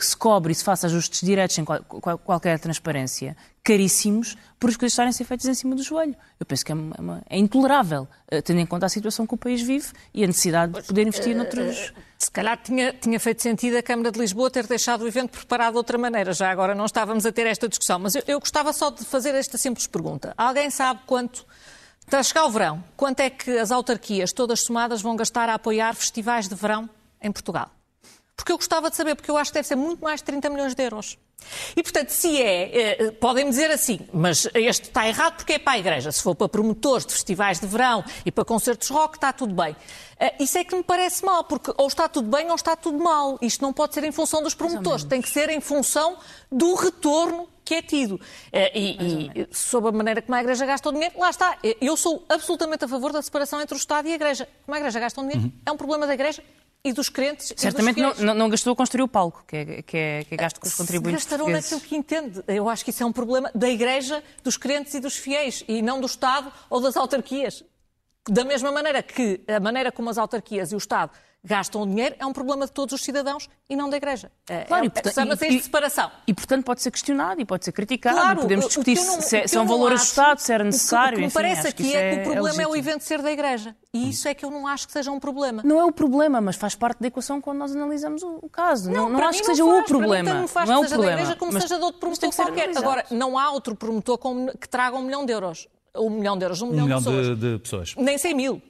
se 0.00 0.14
cobre 0.14 0.52
e 0.52 0.54
se 0.54 0.62
faça 0.62 0.86
ajustes 0.86 1.22
diretos 1.22 1.56
em 1.56 1.64
qual, 1.64 1.82
qual, 1.82 2.18
qualquer 2.18 2.58
transparência 2.58 3.34
caríssimos 3.64 4.36
por 4.60 4.68
as 4.68 4.76
coisas 4.76 4.92
estarem 4.92 5.08
a 5.08 5.12
ser 5.12 5.24
feitas 5.24 5.46
em 5.46 5.54
cima 5.54 5.74
do 5.74 5.82
joelho. 5.82 6.14
Eu 6.38 6.44
penso 6.44 6.64
que 6.64 6.70
é, 6.70 6.74
uma, 6.74 7.22
é 7.30 7.38
intolerável, 7.38 8.02
uh, 8.30 8.42
tendo 8.42 8.60
em 8.60 8.66
conta 8.66 8.86
a 8.86 8.88
situação 8.90 9.26
que 9.26 9.32
o 9.32 9.38
país 9.38 9.62
vive 9.62 9.88
e 10.12 10.22
a 10.22 10.26
necessidade 10.26 10.72
de 10.72 10.82
poder 10.82 11.06
investir 11.06 11.34
uh, 11.34 11.38
noutros... 11.38 11.92
Se 12.18 12.30
calhar 12.30 12.56
tinha, 12.62 12.92
tinha 12.92 13.18
feito 13.18 13.42
sentido 13.42 13.76
a 13.76 13.82
Câmara 13.82 14.12
de 14.12 14.20
Lisboa 14.20 14.48
ter 14.48 14.66
deixado 14.66 15.02
o 15.02 15.08
evento 15.08 15.30
preparado 15.30 15.72
de 15.72 15.78
outra 15.78 15.98
maneira. 15.98 16.32
Já 16.32 16.50
agora 16.50 16.72
não 16.72 16.84
estávamos 16.84 17.26
a 17.26 17.32
ter 17.32 17.46
esta 17.46 17.68
discussão. 17.68 17.98
Mas 17.98 18.14
eu, 18.14 18.22
eu 18.28 18.38
gostava 18.38 18.72
só 18.72 18.90
de 18.90 19.04
fazer 19.04 19.34
esta 19.34 19.58
simples 19.58 19.88
pergunta. 19.88 20.32
Alguém 20.36 20.70
sabe 20.70 21.00
quanto... 21.04 21.44
Está 22.00 22.18
a 22.18 22.22
chegar 22.22 22.44
o 22.44 22.50
verão. 22.50 22.84
Quanto 22.96 23.20
é 23.20 23.30
que 23.30 23.58
as 23.58 23.72
autarquias, 23.72 24.32
todas 24.32 24.60
somadas, 24.60 25.00
vão 25.02 25.16
gastar 25.16 25.48
a 25.48 25.54
apoiar 25.54 25.94
festivais 25.94 26.48
de 26.48 26.54
verão 26.54 26.88
em 27.20 27.32
Portugal? 27.32 27.70
Porque 28.36 28.52
eu 28.52 28.56
gostava 28.56 28.90
de 28.90 28.96
saber, 28.96 29.14
porque 29.14 29.30
eu 29.30 29.36
acho 29.36 29.50
que 29.50 29.54
deve 29.54 29.68
ser 29.68 29.76
muito 29.76 30.02
mais 30.02 30.20
de 30.20 30.24
30 30.24 30.50
milhões 30.50 30.74
de 30.74 30.82
euros. 30.82 31.18
E, 31.76 31.82
portanto, 31.82 32.10
se 32.10 32.40
é, 32.40 33.06
eh, 33.06 33.10
podem 33.12 33.48
dizer 33.48 33.70
assim, 33.70 34.00
mas 34.12 34.48
este 34.54 34.88
está 34.88 35.06
errado 35.06 35.36
porque 35.36 35.54
é 35.54 35.58
para 35.58 35.72
a 35.72 35.78
Igreja. 35.78 36.12
Se 36.12 36.22
for 36.22 36.34
para 36.34 36.48
promotores 36.48 37.06
de 37.06 37.12
festivais 37.12 37.60
de 37.60 37.66
verão 37.66 38.04
e 38.24 38.32
para 38.32 38.44
concertos 38.44 38.88
rock, 38.88 39.16
está 39.16 39.32
tudo 39.32 39.54
bem. 39.54 39.76
Eh, 40.18 40.34
isso 40.40 40.58
é 40.58 40.64
que 40.64 40.74
me 40.74 40.82
parece 40.82 41.24
mal, 41.24 41.44
porque 41.44 41.72
ou 41.76 41.86
está 41.86 42.08
tudo 42.08 42.28
bem 42.28 42.48
ou 42.48 42.54
está 42.54 42.76
tudo 42.76 42.98
mal. 43.02 43.38
Isto 43.40 43.62
não 43.62 43.72
pode 43.72 43.94
ser 43.94 44.04
em 44.04 44.12
função 44.12 44.42
dos 44.42 44.54
promotores, 44.54 45.04
tem 45.04 45.20
que 45.20 45.28
ser 45.28 45.48
em 45.50 45.60
função 45.60 46.16
do 46.50 46.74
retorno 46.74 47.48
que 47.64 47.74
é 47.74 47.82
tido. 47.82 48.20
Eh, 48.52 48.78
e, 48.78 49.30
e 49.42 49.48
sob 49.50 49.88
a 49.88 49.92
maneira 49.92 50.20
como 50.22 50.34
a 50.34 50.40
Igreja 50.40 50.66
gasta 50.66 50.88
o 50.88 50.92
dinheiro, 50.92 51.14
lá 51.18 51.30
está. 51.30 51.58
Eu 51.80 51.96
sou 51.96 52.24
absolutamente 52.28 52.84
a 52.84 52.88
favor 52.88 53.12
da 53.12 53.22
separação 53.22 53.60
entre 53.60 53.74
o 53.74 53.78
Estado 53.78 54.08
e 54.08 54.12
a 54.12 54.14
Igreja. 54.14 54.48
Como 54.64 54.74
a 54.74 54.78
Igreja 54.78 55.00
gasta 55.00 55.20
o 55.20 55.24
dinheiro, 55.24 55.44
uhum. 55.44 55.52
é 55.64 55.72
um 55.72 55.76
problema 55.76 56.06
da 56.06 56.14
Igreja 56.14 56.42
e 56.84 56.92
dos 56.92 57.08
crentes 57.08 57.52
Certamente 57.56 58.02
dos 58.02 58.18
não, 58.18 58.34
não, 58.34 58.48
gastou 58.48 58.72
a 58.72 58.76
construir 58.76 59.02
o 59.02 59.08
palco, 59.08 59.44
que 59.46 59.56
é, 59.56 59.82
que 59.82 59.96
é, 59.96 60.24
que 60.24 60.34
é 60.34 60.36
gasto 60.36 60.60
com 60.60 60.66
os 60.66 60.74
contribuintes 60.74 61.24
Gastaram 61.24 61.48
naquilo 61.48 61.80
que 61.80 61.96
entende. 61.96 62.42
Eu 62.48 62.68
acho 62.68 62.84
que 62.84 62.90
isso 62.90 63.02
é 63.02 63.06
um 63.06 63.12
problema 63.12 63.50
da 63.54 63.68
Igreja, 63.68 64.22
dos 64.42 64.56
crentes 64.56 64.92
e 64.94 65.00
dos 65.00 65.16
fiéis, 65.16 65.64
e 65.68 65.80
não 65.80 66.00
do 66.00 66.06
Estado 66.06 66.52
ou 66.68 66.80
das 66.80 66.96
autarquias. 66.96 67.64
Da 68.28 68.44
mesma 68.44 68.72
maneira 68.72 69.02
que 69.02 69.40
a 69.48 69.60
maneira 69.60 69.92
como 69.92 70.10
as 70.10 70.18
autarquias 70.18 70.72
e 70.72 70.74
o 70.74 70.78
Estado 70.78 71.12
gastam 71.44 71.82
o 71.82 71.86
dinheiro 71.86 72.14
é 72.18 72.24
um 72.24 72.32
problema 72.32 72.66
de 72.66 72.72
todos 72.72 72.94
os 72.94 73.02
cidadãos 73.02 73.48
e 73.68 73.74
não 73.74 73.90
da 73.90 73.96
Igreja. 73.96 74.30
É, 74.48 74.64
claro, 74.64 74.84
é, 74.84 74.86
e, 74.86 74.90
portanto, 74.90 75.44
e, 75.44 75.62
separação. 75.62 76.10
E, 76.26 76.30
e, 76.30 76.34
portanto, 76.34 76.64
pode 76.64 76.82
ser 76.82 76.90
questionado 76.90 77.40
e 77.40 77.44
pode 77.44 77.64
ser 77.64 77.72
criticado. 77.72 78.16
Claro, 78.16 78.40
podemos 78.42 78.66
discutir 78.66 78.96
não, 78.96 79.20
se, 79.20 79.48
se 79.48 79.56
é 79.56 79.60
um 79.60 79.66
valor 79.66 79.92
acho, 79.92 80.02
ajustado, 80.02 80.40
se 80.40 80.52
era 80.52 80.62
necessário. 80.62 81.18
O 81.18 81.20
que, 81.20 81.26
o 81.26 81.30
que 81.30 81.36
me 81.38 81.42
parece 81.42 81.68
aqui 81.68 81.94
é, 81.94 82.10
que 82.10 82.16
o 82.16 82.20
é 82.20 82.34
problema 82.34 82.62
é, 82.62 82.64
é, 82.64 82.68
o 82.68 82.76
evento 82.76 83.02
ser 83.02 83.20
da 83.20 83.32
Igreja. 83.32 83.74
E 83.92 84.08
isso 84.08 84.28
é 84.28 84.34
que 84.34 84.44
eu 84.44 84.50
não 84.50 84.66
acho 84.66 84.86
que 84.86 84.92
seja 84.92 85.10
um 85.10 85.18
problema. 85.18 85.62
Não 85.64 85.80
é 85.80 85.84
o 85.84 85.92
problema, 85.92 86.40
mas 86.40 86.56
faz 86.56 86.74
parte 86.74 87.00
da 87.00 87.08
equação 87.08 87.40
quando 87.40 87.58
nós 87.58 87.74
analisamos 87.74 88.22
o, 88.22 88.38
o 88.42 88.48
caso. 88.48 88.90
Não, 88.90 89.08
não, 89.08 89.18
não 89.18 89.28
acho 89.28 89.40
que 89.40 89.46
seja 89.46 89.64
faz, 89.64 89.80
o 89.80 89.84
problema. 89.84 90.32
não 90.32 90.48
faz 90.48 90.68
não 90.68 90.76
é 90.76 90.78
o 90.78 90.88
problema. 90.88 91.16
Da 91.16 91.22
igreja, 91.22 91.36
como 91.36 91.52
mas, 91.52 91.62
seja 91.64 91.76
de 91.76 91.84
outro 91.84 92.00
promotor 92.00 92.32
qualquer. 92.34 92.76
Agora, 92.76 93.04
não 93.10 93.38
há 93.38 93.50
outro 93.50 93.74
promotor 93.74 94.18
que 94.58 94.68
traga 94.68 94.96
um 94.96 95.02
milhão 95.02 95.26
de 95.26 95.32
euros. 95.32 95.68
Um 95.94 96.08
milhão 96.08 96.38
de 96.38 96.44
euros, 96.44 96.62
um 96.62 96.68
milhão, 96.68 96.84
um 96.84 96.86
milhão 96.86 96.98
de, 97.00 97.04
pessoas. 97.04 97.26
De, 97.38 97.52
de 97.52 97.58
pessoas. 97.58 97.94
Nem 97.96 98.16
100 98.16 98.34
mil. 98.34 98.62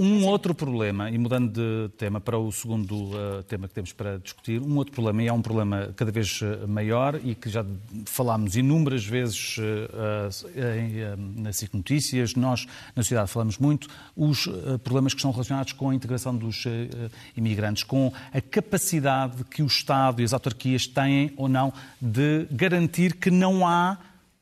Um 0.00 0.26
outro 0.26 0.54
problema, 0.54 1.10
e 1.10 1.18
mudando 1.18 1.50
de 1.50 1.92
tema 1.96 2.20
para 2.20 2.38
o 2.38 2.52
segundo 2.52 2.94
uh, 3.06 3.42
tema 3.48 3.66
que 3.66 3.74
temos 3.74 3.92
para 3.92 4.16
discutir, 4.16 4.62
um 4.62 4.76
outro 4.76 4.92
problema, 4.92 5.24
e 5.24 5.26
é 5.26 5.32
um 5.32 5.42
problema 5.42 5.92
cada 5.96 6.12
vez 6.12 6.40
uh, 6.40 6.68
maior 6.68 7.20
e 7.24 7.34
que 7.34 7.50
já 7.50 7.66
falámos 8.06 8.54
inúmeras 8.54 9.04
vezes 9.04 9.58
uh, 9.58 10.48
em, 10.56 11.42
nas 11.42 11.56
SIC 11.56 11.74
Notícias, 11.74 12.36
nós 12.36 12.64
na 12.94 13.02
sociedade 13.02 13.28
falamos 13.28 13.58
muito, 13.58 13.88
os 14.16 14.48
problemas 14.84 15.14
que 15.14 15.18
estão 15.18 15.32
relacionados 15.32 15.72
com 15.72 15.90
a 15.90 15.94
integração 15.96 16.36
dos 16.36 16.62
imigrantes, 17.36 17.82
com 17.82 18.12
a 18.32 18.40
capacidade 18.40 19.42
que 19.50 19.64
o 19.64 19.66
Estado 19.66 20.22
e 20.22 20.24
as 20.24 20.32
autarquias 20.32 20.86
têm 20.86 21.32
ou 21.36 21.48
não 21.48 21.72
de 22.00 22.46
garantir 22.52 23.16
que 23.16 23.32
não 23.32 23.66
há 23.66 23.98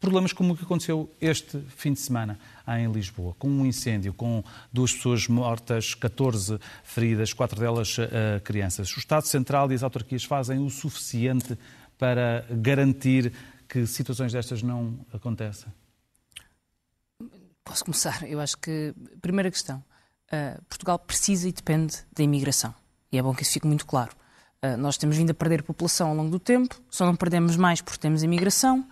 problemas 0.06 0.32
como 0.32 0.52
o 0.52 0.56
que 0.56 0.62
aconteceu 0.62 1.10
este 1.20 1.58
fim 1.66 1.92
de 1.92 1.98
semana 1.98 2.38
em 2.78 2.88
Lisboa, 2.92 3.34
com 3.40 3.48
um 3.48 3.66
incêndio, 3.66 4.14
com 4.14 4.44
duas 4.72 4.92
pessoas 4.92 5.26
mortas, 5.26 5.94
14 5.96 6.60
feridas, 6.84 7.32
quatro 7.32 7.58
delas 7.58 7.98
uh, 7.98 8.40
crianças. 8.44 8.88
O 8.94 9.00
Estado 9.00 9.26
Central 9.26 9.72
e 9.72 9.75
as 9.75 9.82
autarquias 9.82 10.22
fazem 10.22 10.64
o 10.64 10.70
suficiente 10.70 11.58
para 11.98 12.46
garantir 12.48 13.32
que 13.68 13.84
situações 13.84 14.32
destas 14.32 14.62
não 14.62 14.96
aconteçam? 15.12 15.72
Posso 17.64 17.84
começar? 17.84 18.22
Eu 18.28 18.38
acho 18.38 18.56
que, 18.58 18.94
primeira 19.20 19.50
questão, 19.50 19.82
uh, 20.32 20.62
Portugal 20.68 21.00
precisa 21.00 21.48
e 21.48 21.52
depende 21.52 21.96
da 22.14 22.22
imigração. 22.22 22.72
E 23.10 23.18
é 23.18 23.22
bom 23.22 23.34
que 23.34 23.42
isso 23.42 23.54
fique 23.54 23.66
muito 23.66 23.84
claro. 23.84 24.12
Uh, 24.62 24.76
nós 24.76 24.96
temos 24.96 25.16
vindo 25.16 25.30
a 25.30 25.34
perder 25.34 25.64
população 25.64 26.10
ao 26.10 26.14
longo 26.14 26.30
do 26.30 26.38
tempo, 26.38 26.80
só 26.88 27.04
não 27.04 27.16
perdemos 27.16 27.56
mais 27.56 27.80
porque 27.80 27.98
temos 27.98 28.22
imigração. 28.22 28.86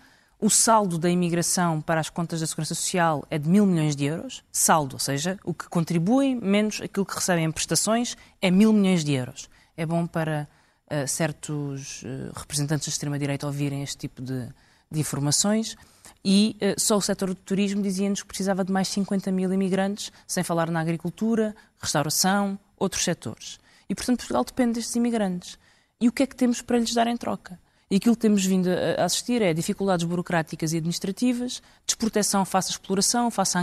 O 0.45 0.51
saldo 0.51 0.99
da 0.99 1.09
imigração 1.09 1.81
para 1.81 1.99
as 1.99 2.11
contas 2.11 2.41
da 2.41 2.47
Segurança 2.47 2.75
Social 2.75 3.25
é 3.31 3.39
de 3.39 3.49
mil 3.49 3.65
milhões 3.65 3.97
de 3.97 4.05
euros. 4.05 4.45
Saldo, 4.53 4.97
ou 4.97 5.01
seja, 5.01 5.39
o 5.43 5.55
que 5.55 5.71
contribuem 5.71 6.35
menos 6.35 6.83
aquilo 6.83 7.07
que 7.07 7.15
recebem 7.15 7.47
em 7.47 7.51
prestações 7.51 8.15
é 8.43 8.51
mil 8.51 8.71
milhões 8.71 9.03
de 9.03 9.15
euros. 9.15 9.49
É 9.75 9.87
bom 9.87 10.07
para 10.07 10.47
uh, 10.93 11.09
certos 11.09 12.03
uh, 12.03 12.31
representantes 12.37 12.89
da 12.89 12.91
extrema-direita 12.91 13.47
ouvirem 13.47 13.83
este 13.83 13.97
tipo 13.97 14.21
de, 14.21 14.47
de 14.91 15.01
informações. 15.01 15.79
E 16.23 16.59
uh, 16.61 16.79
só 16.79 16.99
o 16.99 17.01
setor 17.01 17.31
do 17.31 17.37
turismo 17.37 17.81
dizia-nos 17.81 18.21
que 18.21 18.29
precisava 18.29 18.63
de 18.63 18.71
mais 18.71 18.89
50 18.89 19.33
mil 19.33 19.51
imigrantes, 19.51 20.13
sem 20.27 20.45
falar 20.45 20.71
na 20.71 20.81
agricultura, 20.81 21.57
restauração, 21.81 22.59
outros 22.77 23.03
setores. 23.03 23.59
E, 23.89 23.95
portanto, 23.95 24.19
Portugal 24.19 24.45
depende 24.45 24.75
destes 24.75 24.95
imigrantes. 24.95 25.59
E 25.99 26.07
o 26.07 26.13
que 26.13 26.23
é 26.23 26.27
que 26.27 26.37
temos 26.37 26.61
para 26.61 26.77
lhes 26.77 26.93
dar 26.93 27.07
em 27.07 27.17
troca? 27.17 27.59
E 27.91 27.97
aquilo 27.97 28.15
que 28.15 28.23
temos 28.23 28.45
vindo 28.45 28.69
a 28.99 29.05
assistir 29.05 29.43
é 29.43 29.53
dificuldades 29.53 30.07
burocráticas 30.07 30.73
e 30.73 30.79
administrativas, 30.79 31.63
desproteção 31.87 32.45
face 32.45 32.71
à 32.71 32.73
exploração, 32.73 33.31
face 33.31 33.59
a 33.59 33.61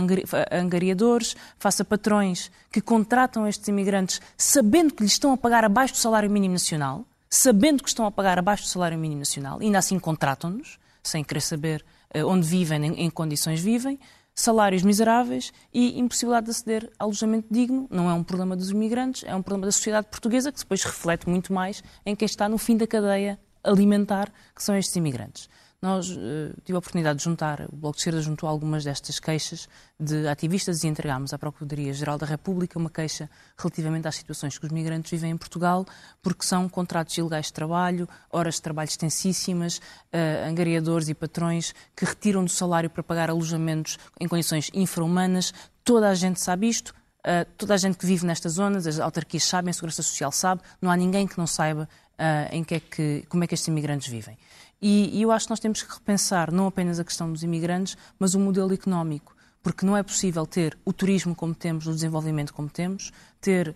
angariadores, 0.52 1.36
face 1.58 1.82
a 1.82 1.84
patrões 1.84 2.50
que 2.70 2.80
contratam 2.80 3.46
estes 3.46 3.66
imigrantes 3.68 4.20
sabendo 4.36 4.94
que 4.94 5.02
lhes 5.02 5.12
estão 5.12 5.32
a 5.32 5.36
pagar 5.36 5.64
abaixo 5.64 5.94
do 5.94 5.98
salário 5.98 6.30
mínimo 6.30 6.54
nacional, 6.54 7.04
sabendo 7.28 7.82
que 7.82 7.88
estão 7.88 8.06
a 8.06 8.10
pagar 8.10 8.38
abaixo 8.38 8.64
do 8.64 8.68
salário 8.68 8.98
mínimo 8.98 9.20
nacional, 9.20 9.58
ainda 9.60 9.78
assim 9.78 9.98
contratam-nos, 9.98 10.78
sem 11.02 11.24
querer 11.24 11.40
saber 11.40 11.84
eh, 12.10 12.24
onde 12.24 12.46
vivem, 12.46 12.84
em 12.84 13.10
condições 13.10 13.60
vivem, 13.60 13.98
salários 14.34 14.82
miseráveis 14.82 15.52
e 15.72 15.98
impossibilidade 15.98 16.46
de 16.46 16.50
aceder 16.52 16.90
a 16.98 17.04
alojamento 17.04 17.48
digno. 17.50 17.86
Não 17.90 18.08
é 18.08 18.14
um 18.14 18.22
problema 18.22 18.56
dos 18.56 18.70
imigrantes, 18.70 19.24
é 19.26 19.34
um 19.34 19.42
problema 19.42 19.66
da 19.66 19.72
sociedade 19.72 20.06
portuguesa 20.08 20.50
que 20.50 20.58
depois 20.58 20.82
reflete 20.84 21.28
muito 21.28 21.52
mais 21.52 21.82
em 22.06 22.14
quem 22.14 22.26
está 22.26 22.48
no 22.48 22.58
fim 22.58 22.76
da 22.76 22.86
cadeia 22.86 23.38
alimentar, 23.64 24.32
que 24.54 24.62
são 24.62 24.76
estes 24.76 24.96
imigrantes. 24.96 25.48
Nós 25.82 26.08
uh, 26.10 26.54
tive 26.64 26.76
a 26.76 26.78
oportunidade 26.78 27.18
de 27.18 27.24
juntar, 27.24 27.62
o 27.62 27.74
Bloco 27.74 27.96
de 27.96 28.02
Esquerda 28.02 28.22
juntou 28.22 28.48
algumas 28.48 28.84
destas 28.84 29.18
queixas 29.18 29.68
de 29.98 30.28
ativistas 30.28 30.84
e 30.84 30.86
entregámos 30.86 31.32
à 31.32 31.38
Procuradoria-Geral 31.38 32.16
da 32.16 32.24
República 32.24 32.78
uma 32.78 32.88
queixa 32.88 33.28
relativamente 33.58 34.06
às 34.06 34.14
situações 34.14 34.56
que 34.56 34.64
os 34.64 34.70
migrantes 34.70 35.10
vivem 35.10 35.32
em 35.32 35.36
Portugal, 35.36 35.84
porque 36.22 36.46
são 36.46 36.68
contratos 36.68 37.18
ilegais 37.18 37.46
de 37.46 37.54
trabalho, 37.54 38.08
horas 38.30 38.54
de 38.54 38.62
trabalho 38.62 38.88
extensíssimas, 38.88 39.78
uh, 39.78 40.48
angariadores 40.48 41.08
e 41.08 41.14
patrões 41.14 41.74
que 41.96 42.04
retiram 42.04 42.44
do 42.44 42.50
salário 42.50 42.88
para 42.88 43.02
pagar 43.02 43.28
alojamentos 43.28 43.98
em 44.20 44.28
condições 44.28 44.70
infra-humanas. 44.72 45.52
Toda 45.82 46.08
a 46.08 46.14
gente 46.14 46.40
sabe 46.40 46.68
isto, 46.68 46.94
Uh, 47.24 47.46
toda 47.56 47.74
a 47.74 47.76
gente 47.76 47.96
que 47.96 48.04
vive 48.04 48.26
nestas 48.26 48.54
zonas, 48.54 48.84
as 48.84 48.98
autarquias 48.98 49.44
sabem, 49.44 49.70
a 49.70 49.72
Segurança 49.72 50.02
Social 50.02 50.32
sabe, 50.32 50.60
não 50.80 50.90
há 50.90 50.96
ninguém 50.96 51.24
que 51.24 51.38
não 51.38 51.46
saiba 51.46 51.88
uh, 52.18 52.54
em 52.54 52.64
que 52.64 52.74
é 52.74 52.80
que, 52.80 53.24
como 53.28 53.44
é 53.44 53.46
que 53.46 53.54
estes 53.54 53.68
imigrantes 53.68 54.08
vivem. 54.08 54.36
E, 54.80 55.16
e 55.16 55.22
eu 55.22 55.30
acho 55.30 55.46
que 55.46 55.50
nós 55.50 55.60
temos 55.60 55.82
que 55.82 55.92
repensar 55.92 56.50
não 56.50 56.66
apenas 56.66 56.98
a 56.98 57.04
questão 57.04 57.32
dos 57.32 57.42
imigrantes, 57.42 57.96
mas 58.18 58.34
o 58.34 58.40
modelo 58.40 58.74
económico, 58.74 59.34
porque 59.62 59.86
não 59.86 59.96
é 59.96 60.02
possível 60.02 60.44
ter 60.44 60.76
o 60.84 60.92
turismo 60.92 61.36
como 61.36 61.54
temos, 61.54 61.86
o 61.86 61.92
desenvolvimento 61.92 62.52
como 62.52 62.68
temos, 62.68 63.12
ter 63.40 63.68
uh, 63.68 63.74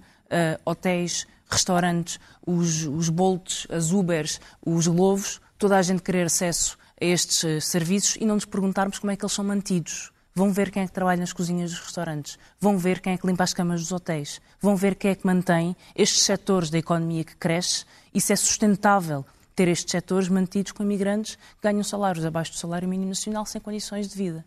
hotéis, 0.65 1.27
restaurantes, 1.49 2.19
os, 2.45 2.85
os 2.87 3.09
Bolts, 3.09 3.69
as 3.71 3.93
Ubers, 3.93 4.41
os 4.65 4.87
Lobos, 4.89 5.41
toda 5.57 5.79
a 5.79 5.83
gente 5.83 6.03
querer 6.03 6.27
acesso 6.27 6.77
a 7.01 7.05
estes 7.05 7.43
uh, 7.45 7.61
serviços 7.61 8.17
e 8.17 8.25
não 8.25 8.35
nos 8.35 8.45
perguntarmos 8.45 8.99
como 8.99 9.13
é 9.13 9.17
que 9.17 9.25
eles 9.25 9.33
são 9.33 9.45
mantidos. 9.45 10.11
Vão 10.37 10.53
ver 10.53 10.71
quem 10.71 10.83
é 10.83 10.87
que 10.87 10.93
trabalha 10.93 11.19
nas 11.19 11.33
cozinhas 11.33 11.71
dos 11.71 11.81
restaurantes, 11.81 12.39
vão 12.61 12.77
ver 12.77 13.01
quem 13.01 13.15
é 13.15 13.17
que 13.17 13.27
limpa 13.27 13.43
as 13.43 13.55
camas 13.55 13.81
dos 13.81 13.91
hotéis, 13.91 14.39
vão 14.61 14.77
ver 14.77 14.95
quem 14.95 15.11
é 15.11 15.15
que 15.15 15.27
mantém 15.27 15.75
estes 15.95 16.21
setores 16.25 16.69
da 16.69 16.77
economia 16.77 17.25
que 17.25 17.35
cresce 17.37 17.87
e 18.13 18.21
se 18.21 18.35
é 18.35 18.37
sustentável 18.37 19.25
ter 19.55 19.67
estes 19.67 19.91
setores 19.91 20.29
mantidos 20.29 20.73
com 20.73 20.83
imigrantes 20.83 21.37
que 21.37 21.63
ganham 21.63 21.83
salários 21.83 22.23
abaixo 22.23 22.53
do 22.53 22.59
salário 22.59 22.87
mínimo 22.87 23.09
nacional 23.09 23.47
sem 23.47 23.63
condições 23.63 24.09
de 24.09 24.15
vida. 24.15 24.45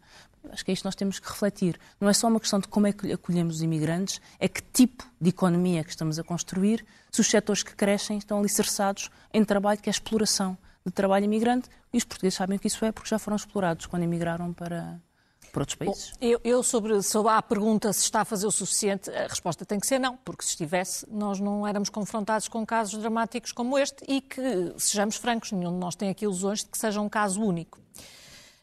Acho 0.51 0.63
que 0.63 0.69
é 0.69 0.73
isto 0.73 0.83
que 0.83 0.87
nós 0.87 0.93
temos 0.93 1.17
que 1.17 1.27
refletir. 1.27 1.79
Não 1.99 2.07
é 2.07 2.13
só 2.13 2.27
uma 2.27 2.39
questão 2.39 2.59
de 2.59 2.67
como 2.67 2.85
é 2.85 2.93
que 2.93 3.11
acolhemos 3.11 3.55
os 3.55 3.63
imigrantes, 3.63 4.21
é 4.39 4.47
que 4.47 4.61
tipo 4.61 5.03
de 5.19 5.29
economia 5.29 5.83
que 5.83 5.89
estamos 5.89 6.19
a 6.19 6.23
construir, 6.23 6.85
se 7.09 7.19
os 7.19 7.27
setores 7.27 7.63
que 7.63 7.73
crescem 7.73 8.19
estão 8.19 8.37
alicerçados 8.37 9.09
em 9.33 9.43
trabalho 9.43 9.81
que 9.81 9.89
é 9.89 9.91
exploração 9.91 10.55
de 10.85 10.91
trabalho 10.91 11.25
imigrante, 11.25 11.67
e 11.91 11.97
os 11.97 12.03
portugueses 12.03 12.37
sabem 12.37 12.57
o 12.57 12.59
que 12.59 12.67
isso 12.67 12.85
é 12.85 12.91
porque 12.91 13.09
já 13.09 13.17
foram 13.17 13.35
explorados 13.35 13.87
quando 13.87 14.03
emigraram 14.03 14.53
para, 14.53 15.01
por 15.49 15.61
outros 15.61 15.75
países? 15.75 16.11
Bom, 16.11 16.17
eu, 16.21 16.39
eu, 16.43 16.63
sobre, 16.63 17.01
sobre 17.01 17.31
a 17.31 17.41
pergunta 17.41 17.91
se 17.93 18.03
está 18.03 18.21
a 18.21 18.25
fazer 18.25 18.47
o 18.47 18.51
suficiente, 18.51 19.09
a 19.09 19.27
resposta 19.27 19.65
tem 19.65 19.79
que 19.79 19.87
ser 19.87 19.99
não, 19.99 20.17
porque 20.17 20.43
se 20.43 20.51
estivesse, 20.51 21.05
nós 21.09 21.39
não 21.39 21.65
éramos 21.65 21.89
confrontados 21.89 22.47
com 22.47 22.65
casos 22.65 22.99
dramáticos 22.99 23.51
como 23.51 23.77
este 23.77 24.03
e 24.07 24.21
que, 24.21 24.73
sejamos 24.77 25.15
francos, 25.15 25.51
nenhum 25.51 25.71
de 25.71 25.77
nós 25.77 25.95
tem 25.95 26.09
aqui 26.09 26.25
ilusões 26.25 26.59
de 26.59 26.67
que 26.67 26.77
seja 26.77 27.01
um 27.01 27.09
caso 27.09 27.41
único. 27.41 27.79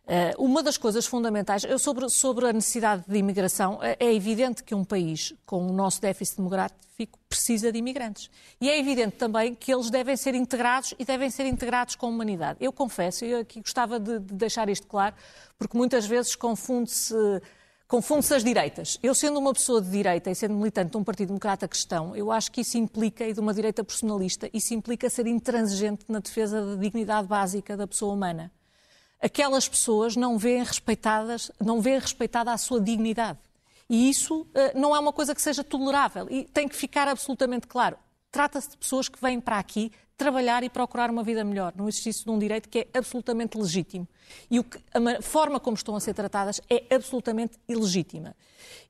Uh, 0.07 0.41
uma 0.41 0.63
das 0.63 0.79
coisas 0.79 1.05
fundamentais, 1.05 1.65
eu 1.65 1.81
sobre, 1.81 2.09
sobre 2.09 2.49
a 2.49 2.53
necessidade 2.53 3.03
de 3.09 3.19
imigração, 3.19 3.81
é, 3.83 3.97
é 3.99 4.15
evidente 4.15 4.63
que 4.63 4.73
um 4.73 4.85
país 4.85 5.35
com 5.45 5.67
o 5.67 5.73
nosso 5.73 6.01
déficit 6.01 6.37
demográfico 6.37 7.19
precisa 7.29 7.73
de 7.73 7.79
imigrantes. 7.79 8.31
E 8.61 8.71
é 8.71 8.79
evidente 8.79 9.17
também 9.17 9.53
que 9.53 9.75
eles 9.75 9.91
devem 9.91 10.17
ser 10.17 10.37
integrados 10.37 10.95
e 10.97 11.05
devem 11.05 11.29
ser 11.29 11.45
integrados 11.47 11.97
com 11.97 12.07
a 12.07 12.09
humanidade. 12.09 12.59
Eu 12.61 12.73
confesso, 12.73 13.25
e 13.25 13.35
aqui 13.35 13.61
gostava 13.61 13.99
de, 13.99 14.21
de 14.21 14.35
deixar 14.35 14.69
isto 14.69 14.87
claro, 14.87 15.17
porque 15.59 15.77
muitas 15.77 16.07
vezes 16.07 16.37
confunde-se 16.37 17.13
confunde-se 17.89 18.35
as 18.35 18.45
direitas. 18.45 18.99
Eu, 19.03 19.15
sendo 19.15 19.39
uma 19.39 19.53
pessoa 19.53 19.81
de 19.81 19.89
direita 19.91 20.31
e 20.31 20.35
sendo 20.35 20.55
militante 20.55 20.91
de 20.91 20.97
um 20.97 21.05
Partido 21.05 21.29
Democrata 21.29 21.69
cristão, 21.69 22.17
eu 22.17 22.33
acho 22.33 22.51
que 22.51 22.61
isso 22.61 22.79
implica, 22.79 23.25
e 23.25 23.33
de 23.33 23.41
uma 23.41 23.55
direita 23.55 23.85
personalista, 23.85 24.49
isso 24.53 24.73
implica 24.75 25.11
ser 25.11 25.27
intransigente 25.27 26.05
na 26.09 26.19
defesa 26.21 26.65
da 26.65 26.75
dignidade 26.77 27.29
básica 27.29 27.77
da 27.77 27.87
pessoa 27.87 28.13
humana 28.13 28.53
aquelas 29.27 29.69
pessoas 29.69 30.15
não 30.15 30.39
veem 30.39 30.63
respeitadas, 30.63 31.51
não 31.61 31.81
veem 31.81 31.99
respeitada 31.99 32.53
a 32.53 32.57
sua 32.57 32.81
dignidade. 32.81 33.39
E 33.89 34.09
isso 34.09 34.43
uh, 34.43 34.47
não 34.79 34.95
é 34.95 35.01
uma 35.01 35.13
coisa 35.13 35.35
que 35.35 35.43
seja 35.43 35.65
tolerável 35.65 36.29
e 36.31 36.45
tem 36.45 36.69
que 36.69 36.77
ficar 36.77 37.09
absolutamente 37.09 37.67
claro. 37.67 37.97
Trata-se 38.31 38.71
de 38.71 38.77
pessoas 38.77 39.09
que 39.09 39.21
vêm 39.21 39.41
para 39.41 39.59
aqui 39.59 39.91
trabalhar 40.17 40.63
e 40.63 40.71
procurar 40.71 41.11
uma 41.11 41.23
vida 41.23 41.45
melhor, 41.45 41.73
no 41.77 41.89
exercício 41.89 42.25
de 42.25 42.31
um 42.31 42.39
direito 42.39 42.69
que 42.69 42.79
é 42.79 42.99
absolutamente 42.99 43.59
legítimo. 43.59 44.09
E 44.51 44.63
que, 44.63 44.79
a 44.95 45.23
forma 45.23 45.61
como 45.61 45.77
estão 45.77 45.95
a 45.95 46.01
ser 46.01 46.15
tratadas 46.15 46.61
é 46.71 46.95
absolutamente 46.95 47.59
ilegítima. 47.69 48.35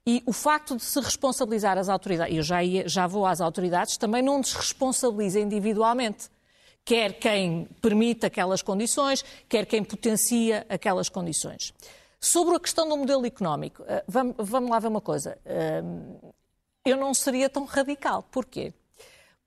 E 0.06 0.22
o 0.24 0.32
facto 0.32 0.76
de 0.76 0.84
se 0.84 1.00
responsabilizar 1.00 1.78
as 1.78 1.88
autoridades, 1.88 2.36
eu 2.36 2.42
já, 2.42 2.62
ia, 2.62 2.88
já 2.88 3.06
vou 3.06 3.26
às 3.26 3.40
autoridades, 3.40 3.96
também 3.96 4.22
não 4.22 4.40
desresponsabiliza 4.40 5.40
individualmente 5.40 6.28
quer 6.86 7.14
quem 7.14 7.64
permite 7.82 8.24
aquelas 8.24 8.62
condições, 8.62 9.24
quer 9.48 9.66
quem 9.66 9.82
potencia 9.82 10.64
aquelas 10.68 11.08
condições. 11.08 11.74
Sobre 12.20 12.54
a 12.54 12.60
questão 12.60 12.88
do 12.88 12.96
modelo 12.96 13.26
económico, 13.26 13.84
eh, 13.88 14.04
vamos, 14.06 14.70
lá 14.70 14.78
ver 14.78 14.86
uma 14.86 15.00
coisa. 15.00 15.36
Eh, 15.44 15.82
eu 16.84 16.96
não 16.96 17.12
seria 17.12 17.50
tão 17.50 17.64
radical. 17.64 18.22
Porquê? 18.30 18.72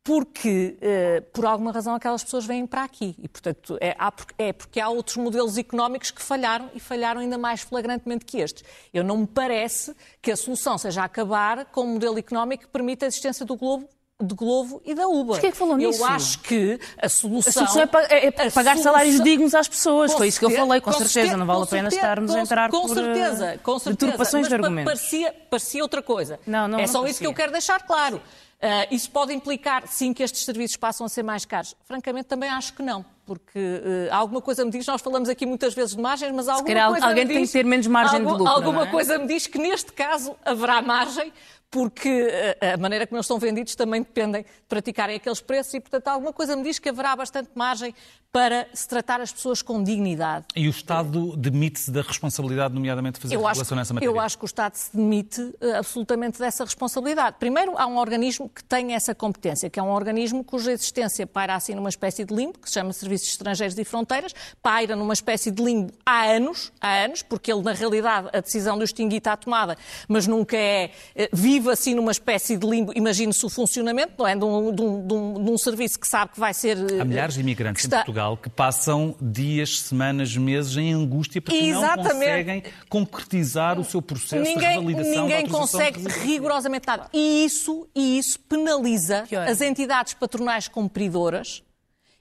Porque, 0.04 0.78
eh, 0.82 1.22
por 1.34 1.46
alguma 1.46 1.72
razão, 1.72 1.96
aquelas 1.96 2.24
pessoas 2.24 2.46
vêm 2.46 2.68
para 2.68 2.84
aqui. 2.84 3.16
E, 3.18 3.30
portanto, 3.30 3.78
é, 3.80 3.96
é 4.38 4.52
porque 4.52 4.82
há 4.82 4.90
outros 4.90 5.16
modelos 5.16 5.58
económicos 5.58 6.12
que 6.12 6.22
falharam 6.22 6.70
e 6.74 6.80
falharam 6.80 7.22
ainda 7.22 7.38
mais 7.38 7.62
flagrantemente 7.62 8.26
que 8.26 8.40
estes. 8.40 8.66
Eu 8.94 9.04
não 9.04 9.20
me 9.20 9.28
parece 9.28 9.96
que 10.22 10.30
a 10.32 10.36
solução 10.36 10.78
seja 10.78 11.06
acabar 11.06 11.66
com 11.66 11.84
um 11.84 11.94
modelo 11.94 12.20
económico 12.20 12.66
que 12.66 12.70
permita 12.70 13.06
a 13.06 13.08
existência 13.08 13.46
do 13.46 13.56
globo 13.56 13.88
de 14.22 14.36
Glovo 14.36 14.82
e 14.86 14.94
da 14.94 15.08
Uber. 15.08 15.34
Porquê 15.36 15.48
é 15.48 15.52
que 15.52 15.58
falou 15.58 15.80
eu 15.80 15.90
nisso? 15.92 16.04
acho 16.04 16.40
que 16.40 16.80
a 17.02 17.08
solução... 17.08 17.50
A 17.64 17.68
solução 17.68 17.82
é, 17.82 17.86
pa- 17.86 18.02
é- 18.04 18.28
é 18.28 18.50
pagar 18.50 18.76
a 18.76 18.78
salários 18.78 19.16
solução- 19.16 19.24
dignos 19.24 19.56
às 19.56 19.68
pessoas. 19.68 20.12
Com 20.12 20.18
Foi 20.18 20.28
isso 20.28 20.40
que 20.40 20.46
eu 20.46 20.50
falei, 20.52 20.82
com, 20.82 20.92
certeza. 20.92 21.38
Não 21.38 21.46
vale 21.46 21.64
a 21.64 21.66
pena 21.66 21.88
estarmos 21.88 22.36
a 22.36 22.42
entrar 22.42 22.70
com 22.70 22.82
por 22.82 22.94
certeza, 22.94 23.46
eh, 23.54 23.58
com 23.60 23.80
certeza. 23.80 24.06
deturpações 24.08 24.48
de 24.48 24.54
argumentos. 24.54 24.92
Parecia, 24.94 25.34
parecia 25.50 25.82
outra 25.82 26.02
coisa. 26.02 26.40
Não, 26.46 26.68
não, 26.68 26.80
é 26.80 26.82
não 26.82 26.88
só 26.88 27.06
isso 27.08 27.20
que 27.20 27.28
eu 27.28 27.34
quero 27.34 27.52
deixar 27.54 27.82
claro. 27.84 28.22
Ah, 28.62 28.86
isso 28.92 29.10
pode 29.10 29.34
implicar, 29.34 29.88
sim, 29.88 30.12
que 30.12 30.22
estes 30.22 30.44
serviços 30.44 30.76
passam 30.76 31.06
a 31.06 31.10
ser 31.10 31.24
mais 31.24 31.46
caros? 31.46 31.74
Francamente, 31.86 32.26
também 32.28 32.50
acho 32.50 32.74
que 32.74 32.84
não. 32.84 33.06
Porque 33.26 33.58
eh, 33.58 34.10
alguma 34.12 34.42
coisa 34.42 34.66
me 34.66 34.72
diz, 34.72 34.86
nós 34.86 35.00
falamos 35.02 35.30
aqui 35.30 35.46
muitas 35.46 35.74
vezes 35.74 35.96
de 35.96 36.02
margens, 36.02 36.34
mas 36.34 36.50
alguma 36.50 36.68
calhar 36.68 36.90
coisa 36.90 37.06
alguém 37.06 37.24
me 37.26 37.34
tem 37.36 37.42
diz, 37.44 37.52
que 37.54 37.58
ter 37.58 37.64
menos 37.64 37.88
margem 37.88 38.20
de 38.20 38.26
algu- 38.28 38.40
lucro, 38.40 38.54
Alguma 38.54 38.84
é? 38.84 38.92
coisa 38.92 39.18
me 39.18 39.28
diz 39.28 39.48
que 39.48 39.58
neste 39.58 39.94
caso 39.94 40.36
haverá 40.44 40.82
margem, 40.82 41.32
porque 41.72 42.10
eh, 42.10 42.74
a 42.74 42.78
maneira 42.78 43.06
como 43.06 43.18
eles 43.18 43.26
estão 43.26 43.38
vendidos 43.38 43.76
também 43.76 44.02
dependem 44.02 44.44
de 44.44 44.50
praticarem 44.68 45.16
aqueles 45.16 45.42
preços 45.42 45.74
e, 45.74 45.80
portanto, 45.80 46.08
alguma 46.08 46.34
coisa 46.34 46.56
me 46.56 46.64
diz 46.64 46.80
que 46.80 46.90
haverá 46.90 47.16
bastante 47.16 47.50
margem 47.54 47.94
para 48.32 48.68
se 48.74 48.88
tratar 48.88 49.20
as 49.22 49.34
pessoas 49.34 49.62
com 49.62 49.84
dignidade. 49.84 50.46
E 50.56 50.68
o 50.68 50.70
Estado 50.70 51.36
demite-se 51.36 51.90
da 51.90 52.02
responsabilidade, 52.02 52.74
nomeadamente, 52.74 53.16
de 53.16 53.22
fazer 53.22 53.36
Eu 53.36 53.48
acho, 53.48 53.56
regulação 53.56 53.76
nessa 53.76 53.94
matéria? 53.94 54.12
eu 54.12 54.20
acho 54.20 54.38
que 54.38 54.44
o 54.44 54.46
Estado 54.46 54.76
se 54.76 54.96
demite 54.96 55.56
eh, 55.60 55.78
absolutamente 55.78 56.38
dessa 56.38 56.64
responsabilidade. 56.64 57.38
Primeiro, 57.40 57.76
há 57.76 57.88
um 57.88 57.98
organismo 57.98 58.48
que 58.48 58.64
tem 58.64 58.94
essa 58.94 59.16
competência, 59.16 59.70
que 59.70 59.80
é 59.80 59.84
um 59.84 59.90
organismo 59.90 60.44
cuja 60.44 60.72
existência 60.72 61.26
paira 61.26 61.56
assim 61.56 61.74
numa 61.74 61.90
espécie 61.90 62.24
de 62.24 62.34
limbo, 62.34 62.60
que 62.60 62.68
se 62.68 62.76
chama 62.76 62.94
Serviços 62.94 63.30
Estrangeiros 63.30 63.78
e 63.78 63.84
Fronteiras, 63.84 64.34
paira 64.62 64.96
numa 64.96 65.14
espécie 65.14 65.50
de 65.50 65.64
limbo 65.64 65.92
há 66.06 66.26
anos, 66.26 66.72
há 66.80 67.06
anos, 67.06 67.24
porque 67.24 67.52
ele, 67.52 67.64
na 67.64 67.74
realidade, 67.74 68.30
a 68.32 68.42
decisão 68.42 68.78
de 68.78 68.84
o 68.84 68.86
extinguir 68.86 69.18
está 69.18 69.36
tomada, 69.36 69.76
mas 70.08 70.28
nunca 70.28 70.56
é, 70.56 70.92
eh, 71.16 71.30
vive 71.60 71.72
assim 71.72 71.94
numa 71.94 72.12
espécie 72.12 72.58
de 72.58 72.66
limbo, 72.68 72.92
imagine-se 72.96 73.46
o 73.46 73.50
funcionamento, 73.50 74.14
não 74.18 74.28
é? 74.28 74.36
De 74.36 74.44
um, 74.44 74.74
de 74.74 74.82
um- 74.82 75.08
de 75.08 75.14
um- 75.14 75.44
de 75.46 75.52
um 75.52 75.58
serviço 75.58 76.00
que 76.00 76.08
sabe 76.08 76.32
que 76.34 76.40
vai 76.40 76.54
ser... 76.54 76.78
eh, 76.78 77.00
Há 77.02 77.06
milhares 77.06 77.36
de 77.36 77.42
imigrantes 77.42 77.82
que 77.82 77.88
em 77.88 77.90
está- 77.90 77.98
Portugal 77.98 78.38
que 78.38 78.50
passam 78.50 79.16
dias, 79.22 79.82
semanas, 79.82 80.36
meses 80.36 80.76
em 80.78 80.94
angústia 80.94 81.42
porque 81.42 81.58
Exatamente. 81.58 82.08
não 82.08 82.10
conseguem 82.14 82.64
concretizar 82.90 83.80
o 83.80 83.84
seu 83.84 84.02
processo 84.02 84.44
de 84.44 84.50
ninguém, 84.50 84.70
revalidação 84.70 85.12
da 85.14 85.22
ninguém 85.22 85.38
autorização 85.46 85.86
de 85.86 85.92
consegue 86.02 86.20
rigorosamente 86.28 86.88
nada. 86.88 87.10
E 87.14 87.46
isso, 87.46 87.88
e 87.96 88.18
isso 88.18 88.40
penaliza 88.42 89.26
Pior. 89.28 89.48
as 89.48 89.62
entidades 89.62 90.14
patronais 90.14 90.68
cumpridoras 90.68 91.64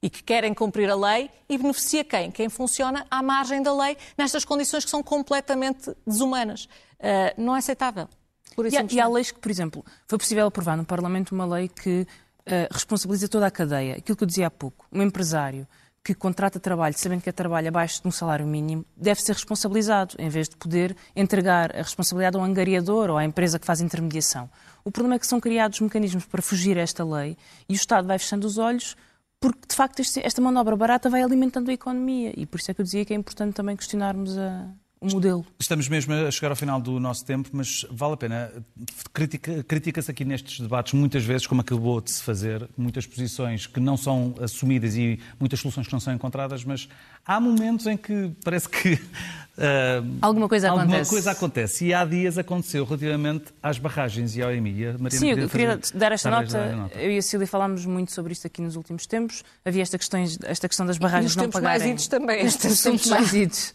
e 0.03 0.09
que 0.09 0.23
querem 0.23 0.55
cumprir 0.55 0.89
a 0.91 0.95
lei 0.95 1.29
e 1.49 1.59
beneficia 1.59 2.05
quem? 2.05 2.31
Quem 2.31 2.49
funciona 2.49 3.05
à 3.11 3.23
margem 3.23 3.63
da 3.63 3.75
lei 3.77 3.97
nestas 4.17 4.45
condições 4.45 4.85
que 4.85 4.91
são 4.91 5.03
completamente 5.03 5.91
desumanas. 6.07 6.69
Ah, 7.01 7.33
não 7.37 7.55
é 7.55 7.59
aceitável. 7.59 8.09
E 8.67 8.77
há, 8.77 8.81
e 8.97 9.01
há 9.01 9.09
leis 9.09 9.31
que, 9.31 9.39
por 9.39 9.51
exemplo, 9.51 9.85
foi 10.07 10.19
possível 10.19 10.47
aprovar 10.47 10.77
no 10.77 10.85
Parlamento 10.85 11.33
uma 11.33 11.47
lei 11.47 11.69
que 11.69 12.07
eh, 12.47 12.69
responsabiliza 12.71 13.29
toda 13.29 13.47
a 13.47 13.51
cadeia. 13.51 13.97
Aquilo 13.97 14.17
que 14.17 14.25
eu 14.25 14.29
dizia 14.29 14.47
há 14.47 14.51
pouco, 14.51 14.87
um 14.93 15.03
empresário 15.03 15.67
que 16.03 16.15
contrata 16.15 16.59
trabalho 16.59 16.95
sabendo 16.97 17.21
que 17.21 17.29
é 17.29 17.33
trabalho 17.33 17.69
abaixo 17.69 18.01
de 18.01 18.09
um 18.09 18.11
salário 18.11 18.47
mínimo 18.47 18.83
deve 18.97 19.21
ser 19.21 19.33
responsabilizado, 19.33 20.15
em 20.19 20.29
vez 20.31 20.49
de 20.49 20.57
poder 20.57 20.97
entregar 21.15 21.75
a 21.77 21.83
responsabilidade 21.83 22.37
ao 22.37 22.43
angariador 22.43 23.11
ou 23.11 23.19
à 23.19 23.25
empresa 23.25 23.59
que 23.59 23.67
faz 23.67 23.81
intermediação. 23.83 24.49
O 24.85 24.91
problema 24.91 25.17
é 25.17 25.19
que 25.19 25.27
são 25.27 25.39
criados 25.39 25.79
mecanismos 25.81 26.25
para 26.25 26.41
fugir 26.41 26.79
a 26.79 26.81
esta 26.81 27.05
lei 27.05 27.37
e 27.69 27.75
o 27.75 27.77
Estado 27.77 28.07
vai 28.07 28.19
fechando 28.19 28.47
os 28.47 28.57
olhos 28.57 28.97
porque, 29.39 29.61
de 29.69 29.75
facto, 29.77 30.01
este- 30.01 30.21
esta 30.25 30.41
manobra 30.41 30.75
barata 30.77 31.11
vai 31.11 31.23
alimentando 31.23 31.69
a 31.71 31.75
economia 31.75 32.33
e 32.35 32.47
por 32.47 32.59
isso 32.59 32.71
é 32.71 32.75
que 32.75 32.81
eu 32.81 32.85
dizia 32.85 33.05
que 33.05 33.13
é 33.13 33.17
importante 33.17 33.55
também 33.55 33.77
questionarmos 33.77 34.39
a- 34.39 34.67
o 35.01 35.07
modelo. 35.07 35.45
Estamos 35.59 35.89
mesmo 35.89 36.13
a 36.13 36.31
chegar 36.31 36.51
ao 36.51 36.57
final 36.57 36.81
do 36.81 36.99
nosso 36.99 37.25
tempo, 37.25 37.49
mas 37.53 37.87
vale 37.91 38.15
a 38.15 38.17
pena. 38.17 38.53
Critica- 39.13 39.63
Critica-se 39.65 40.11
aqui 40.11 40.25
nestes 40.25 40.61
debates 40.61 40.93
muitas 40.93 41.25
vezes, 41.25 41.47
como 41.47 41.61
acabou 41.61 42.01
de 42.01 42.11
se 42.11 42.23
fazer, 42.23 42.69
muitas 42.77 43.07
posições 43.07 43.67
que 43.67 43.81
não 43.81 43.97
são 43.97 44.35
assumidas 44.41 44.97
e 44.97 45.21
muitas 45.39 45.61
soluções 45.61 45.87
que 45.87 45.93
não 45.93 46.01
são 46.01 46.13
encontradas, 46.15 46.65
mas 46.65 46.89
há 47.25 47.41
momentos 47.41 47.87
em 47.87 47.97
que 47.97 48.33
parece 48.45 48.69
que. 48.69 48.99
ah, 49.59 50.03
Alguma 50.21 50.49
coisa 50.49 50.69
alguma 50.69 50.85
acontece. 50.87 51.11
coisa 51.11 51.31
acontece. 51.31 51.85
E 51.87 51.95
há 51.95 52.05
dias 52.05 52.37
aconteceu 52.39 52.85
relativamente 52.85 53.47
às 53.63 53.79
barragens 53.79 54.37
e 54.37 54.43
ao 54.43 54.53
EMI. 54.53 54.87
A 54.87 54.93
Mariana 54.99 55.11
Sim, 55.11 55.31
eu 55.31 55.49
queria 55.49 55.79
fazer- 55.79 55.97
dar 55.99 56.13
esta 56.13 56.31
nota. 56.31 56.59
a 56.95 56.99
Eu 57.01 57.11
e 57.13 57.19
a 57.19 57.23
Cília 57.23 57.47
falámos 57.47 57.85
muito 57.87 58.13
sobre 58.13 58.33
isto 58.33 58.47
aqui 58.47 58.61
nos 58.61 58.77
últimos 58.77 59.07
tempos. 59.07 59.45
Havia 59.65 59.83
esta, 59.83 59.97
questões, 59.99 60.39
esta 60.43 60.69
questão 60.69 60.85
das 60.87 60.97
E 60.97 61.01
barragens 61.01 61.35
nos 61.35 61.37
não 61.37 61.45
tempos 61.45 61.61
mais 61.61 61.75
pagarem. 61.79 61.93
idos 61.93 62.07
também. 62.09 62.41
Estes 62.45 62.63
tempos 62.63 62.83
tempos 62.83 63.07
mais 63.09 63.33
idos. 63.33 63.75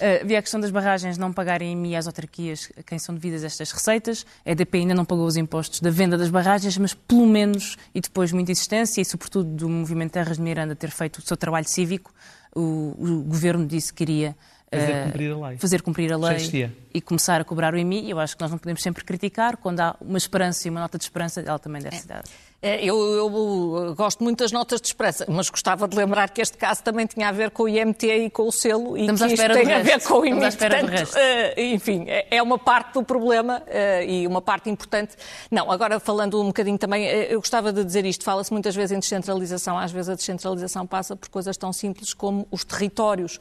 Uh, 0.00 0.22
havia 0.22 0.38
a 0.38 0.42
questão 0.42 0.58
das 0.58 0.70
barragens 0.70 1.18
não 1.18 1.32
pagarem 1.32 1.72
em 1.72 1.76
MI 1.76 1.96
às 1.96 2.06
autarquias 2.06 2.72
a 2.78 2.82
quem 2.82 2.98
são 2.98 3.14
devidas 3.14 3.44
estas 3.44 3.70
receitas. 3.70 4.24
A 4.46 4.50
EDP 4.50 4.78
ainda 4.78 4.94
não 4.94 5.04
pagou 5.04 5.26
os 5.26 5.36
impostos 5.36 5.80
da 5.80 5.90
venda 5.90 6.16
das 6.16 6.30
barragens, 6.30 6.78
mas 6.78 6.94
pelo 6.94 7.26
menos, 7.26 7.76
e 7.94 8.00
depois 8.00 8.32
muita 8.32 8.50
insistência, 8.50 9.00
e 9.00 9.04
sobretudo 9.04 9.50
do 9.50 9.68
Movimento 9.68 10.12
Terras 10.12 10.38
de 10.38 10.42
Miranda 10.42 10.74
ter 10.74 10.90
feito 10.90 11.18
o 11.18 11.22
seu 11.22 11.36
trabalho 11.36 11.68
cívico, 11.68 12.12
o, 12.54 12.96
o 12.98 13.22
Governo 13.24 13.66
disse 13.66 13.92
que 13.92 14.04
queria 14.04 14.34
Fazer 14.72 14.92
uh, 14.92 15.04
cumprir 15.04 15.32
a 15.32 15.48
lei. 15.48 15.58
fazer 15.58 15.82
cumprir 15.82 16.12
a 16.12 16.16
lei 16.16 16.70
e 16.94 17.00
começar 17.00 17.40
a 17.40 17.44
cobrar 17.44 17.74
o 17.74 17.78
IMI. 17.78 18.08
Eu 18.08 18.20
acho 18.20 18.36
que 18.36 18.40
nós 18.40 18.52
não 18.52 18.58
podemos 18.58 18.80
sempre 18.80 19.04
criticar. 19.04 19.56
Quando 19.56 19.80
há 19.80 19.96
uma 20.00 20.16
esperança 20.16 20.68
e 20.68 20.70
uma 20.70 20.80
nota 20.80 20.96
de 20.96 21.04
esperança, 21.04 21.40
ela 21.40 21.58
também 21.58 21.82
deve 21.82 21.96
ser 21.96 22.06
dada. 22.06 22.24
É, 22.28 22.49
Eu, 22.62 23.00
eu 23.14 23.94
gosto 23.94 24.22
muito 24.22 24.40
das 24.40 24.52
notas 24.52 24.82
de 24.82 24.88
esperança, 24.88 25.24
mas 25.26 25.48
gostava 25.48 25.88
de 25.88 25.96
lembrar 25.96 26.28
que 26.28 26.42
este 26.42 26.58
caso 26.58 26.82
também 26.82 27.06
tinha 27.06 27.30
a 27.30 27.32
ver 27.32 27.50
com 27.50 27.62
o 27.62 27.68
IMT 27.68 28.06
e 28.06 28.28
com 28.28 28.46
o 28.46 28.52
selo 28.52 28.98
e 28.98 29.00
Estamos 29.00 29.22
que 29.22 29.32
isto 29.32 29.52
tem 29.54 29.72
a 29.72 29.78
ver 29.78 30.02
com 30.02 30.18
o 30.18 30.22
do 30.22 30.40
Portanto, 30.40 31.16
eh, 31.16 31.54
enfim, 31.72 32.04
é 32.06 32.26
é 32.30 32.42
uma 32.42 32.58
parte 32.58 32.94
do 32.94 33.02
problema 33.02 33.62
eh, 33.66 34.04
e 34.06 34.26
uma 34.26 34.42
parte 34.42 34.68
importante. 34.68 35.16
Não, 35.50 35.72
agora 35.72 35.98
falando 35.98 36.38
um 36.38 36.48
bocadinho 36.48 36.76
também, 36.76 37.06
eh, 37.06 37.32
eu 37.32 37.40
gostava 37.40 37.72
de 37.72 37.82
dizer 37.82 38.04
isto, 38.04 38.24
fala-se 38.24 38.52
muitas 38.52 38.74
vezes 38.74 38.92
em 38.94 39.00
descentralização, 39.00 39.78
às 39.78 39.90
vezes 39.90 40.10
a 40.10 40.14
descentralização 40.14 40.86
passa 40.86 41.16
por 41.16 41.30
coisas 41.30 41.56
tão 41.56 41.72
simples 41.72 42.12
como 42.12 42.46
os 42.50 42.62
territórios 42.62 43.38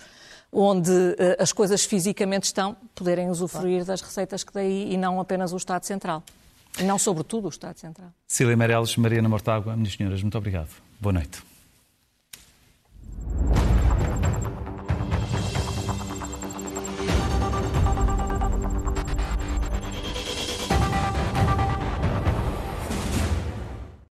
onde 0.52 0.92
as 1.38 1.52
coisas 1.52 1.84
fisicamente 1.84 2.46
estão, 2.46 2.76
poderem 2.96 3.30
usufruir 3.30 3.84
das 3.86 4.02
receitas 4.02 4.44
que 4.44 4.54
daí 4.54 4.94
e 4.94 4.98
não 4.98 5.20
apenas 5.20 5.52
o 5.52 5.58
Estado 5.58 5.84
Central. 5.86 6.24
Não, 6.84 6.98
sobretudo, 6.98 7.46
o 7.46 7.50
Estado 7.50 7.78
Central. 7.78 8.14
Cília 8.28 8.56
Meirelles, 8.56 8.96
Mariana 8.96 9.28
Mortágua, 9.28 9.76
minhas 9.76 9.94
senhoras, 9.94 10.22
muito 10.22 10.38
obrigado. 10.38 10.70
Boa 11.00 11.14
noite. 11.14 11.42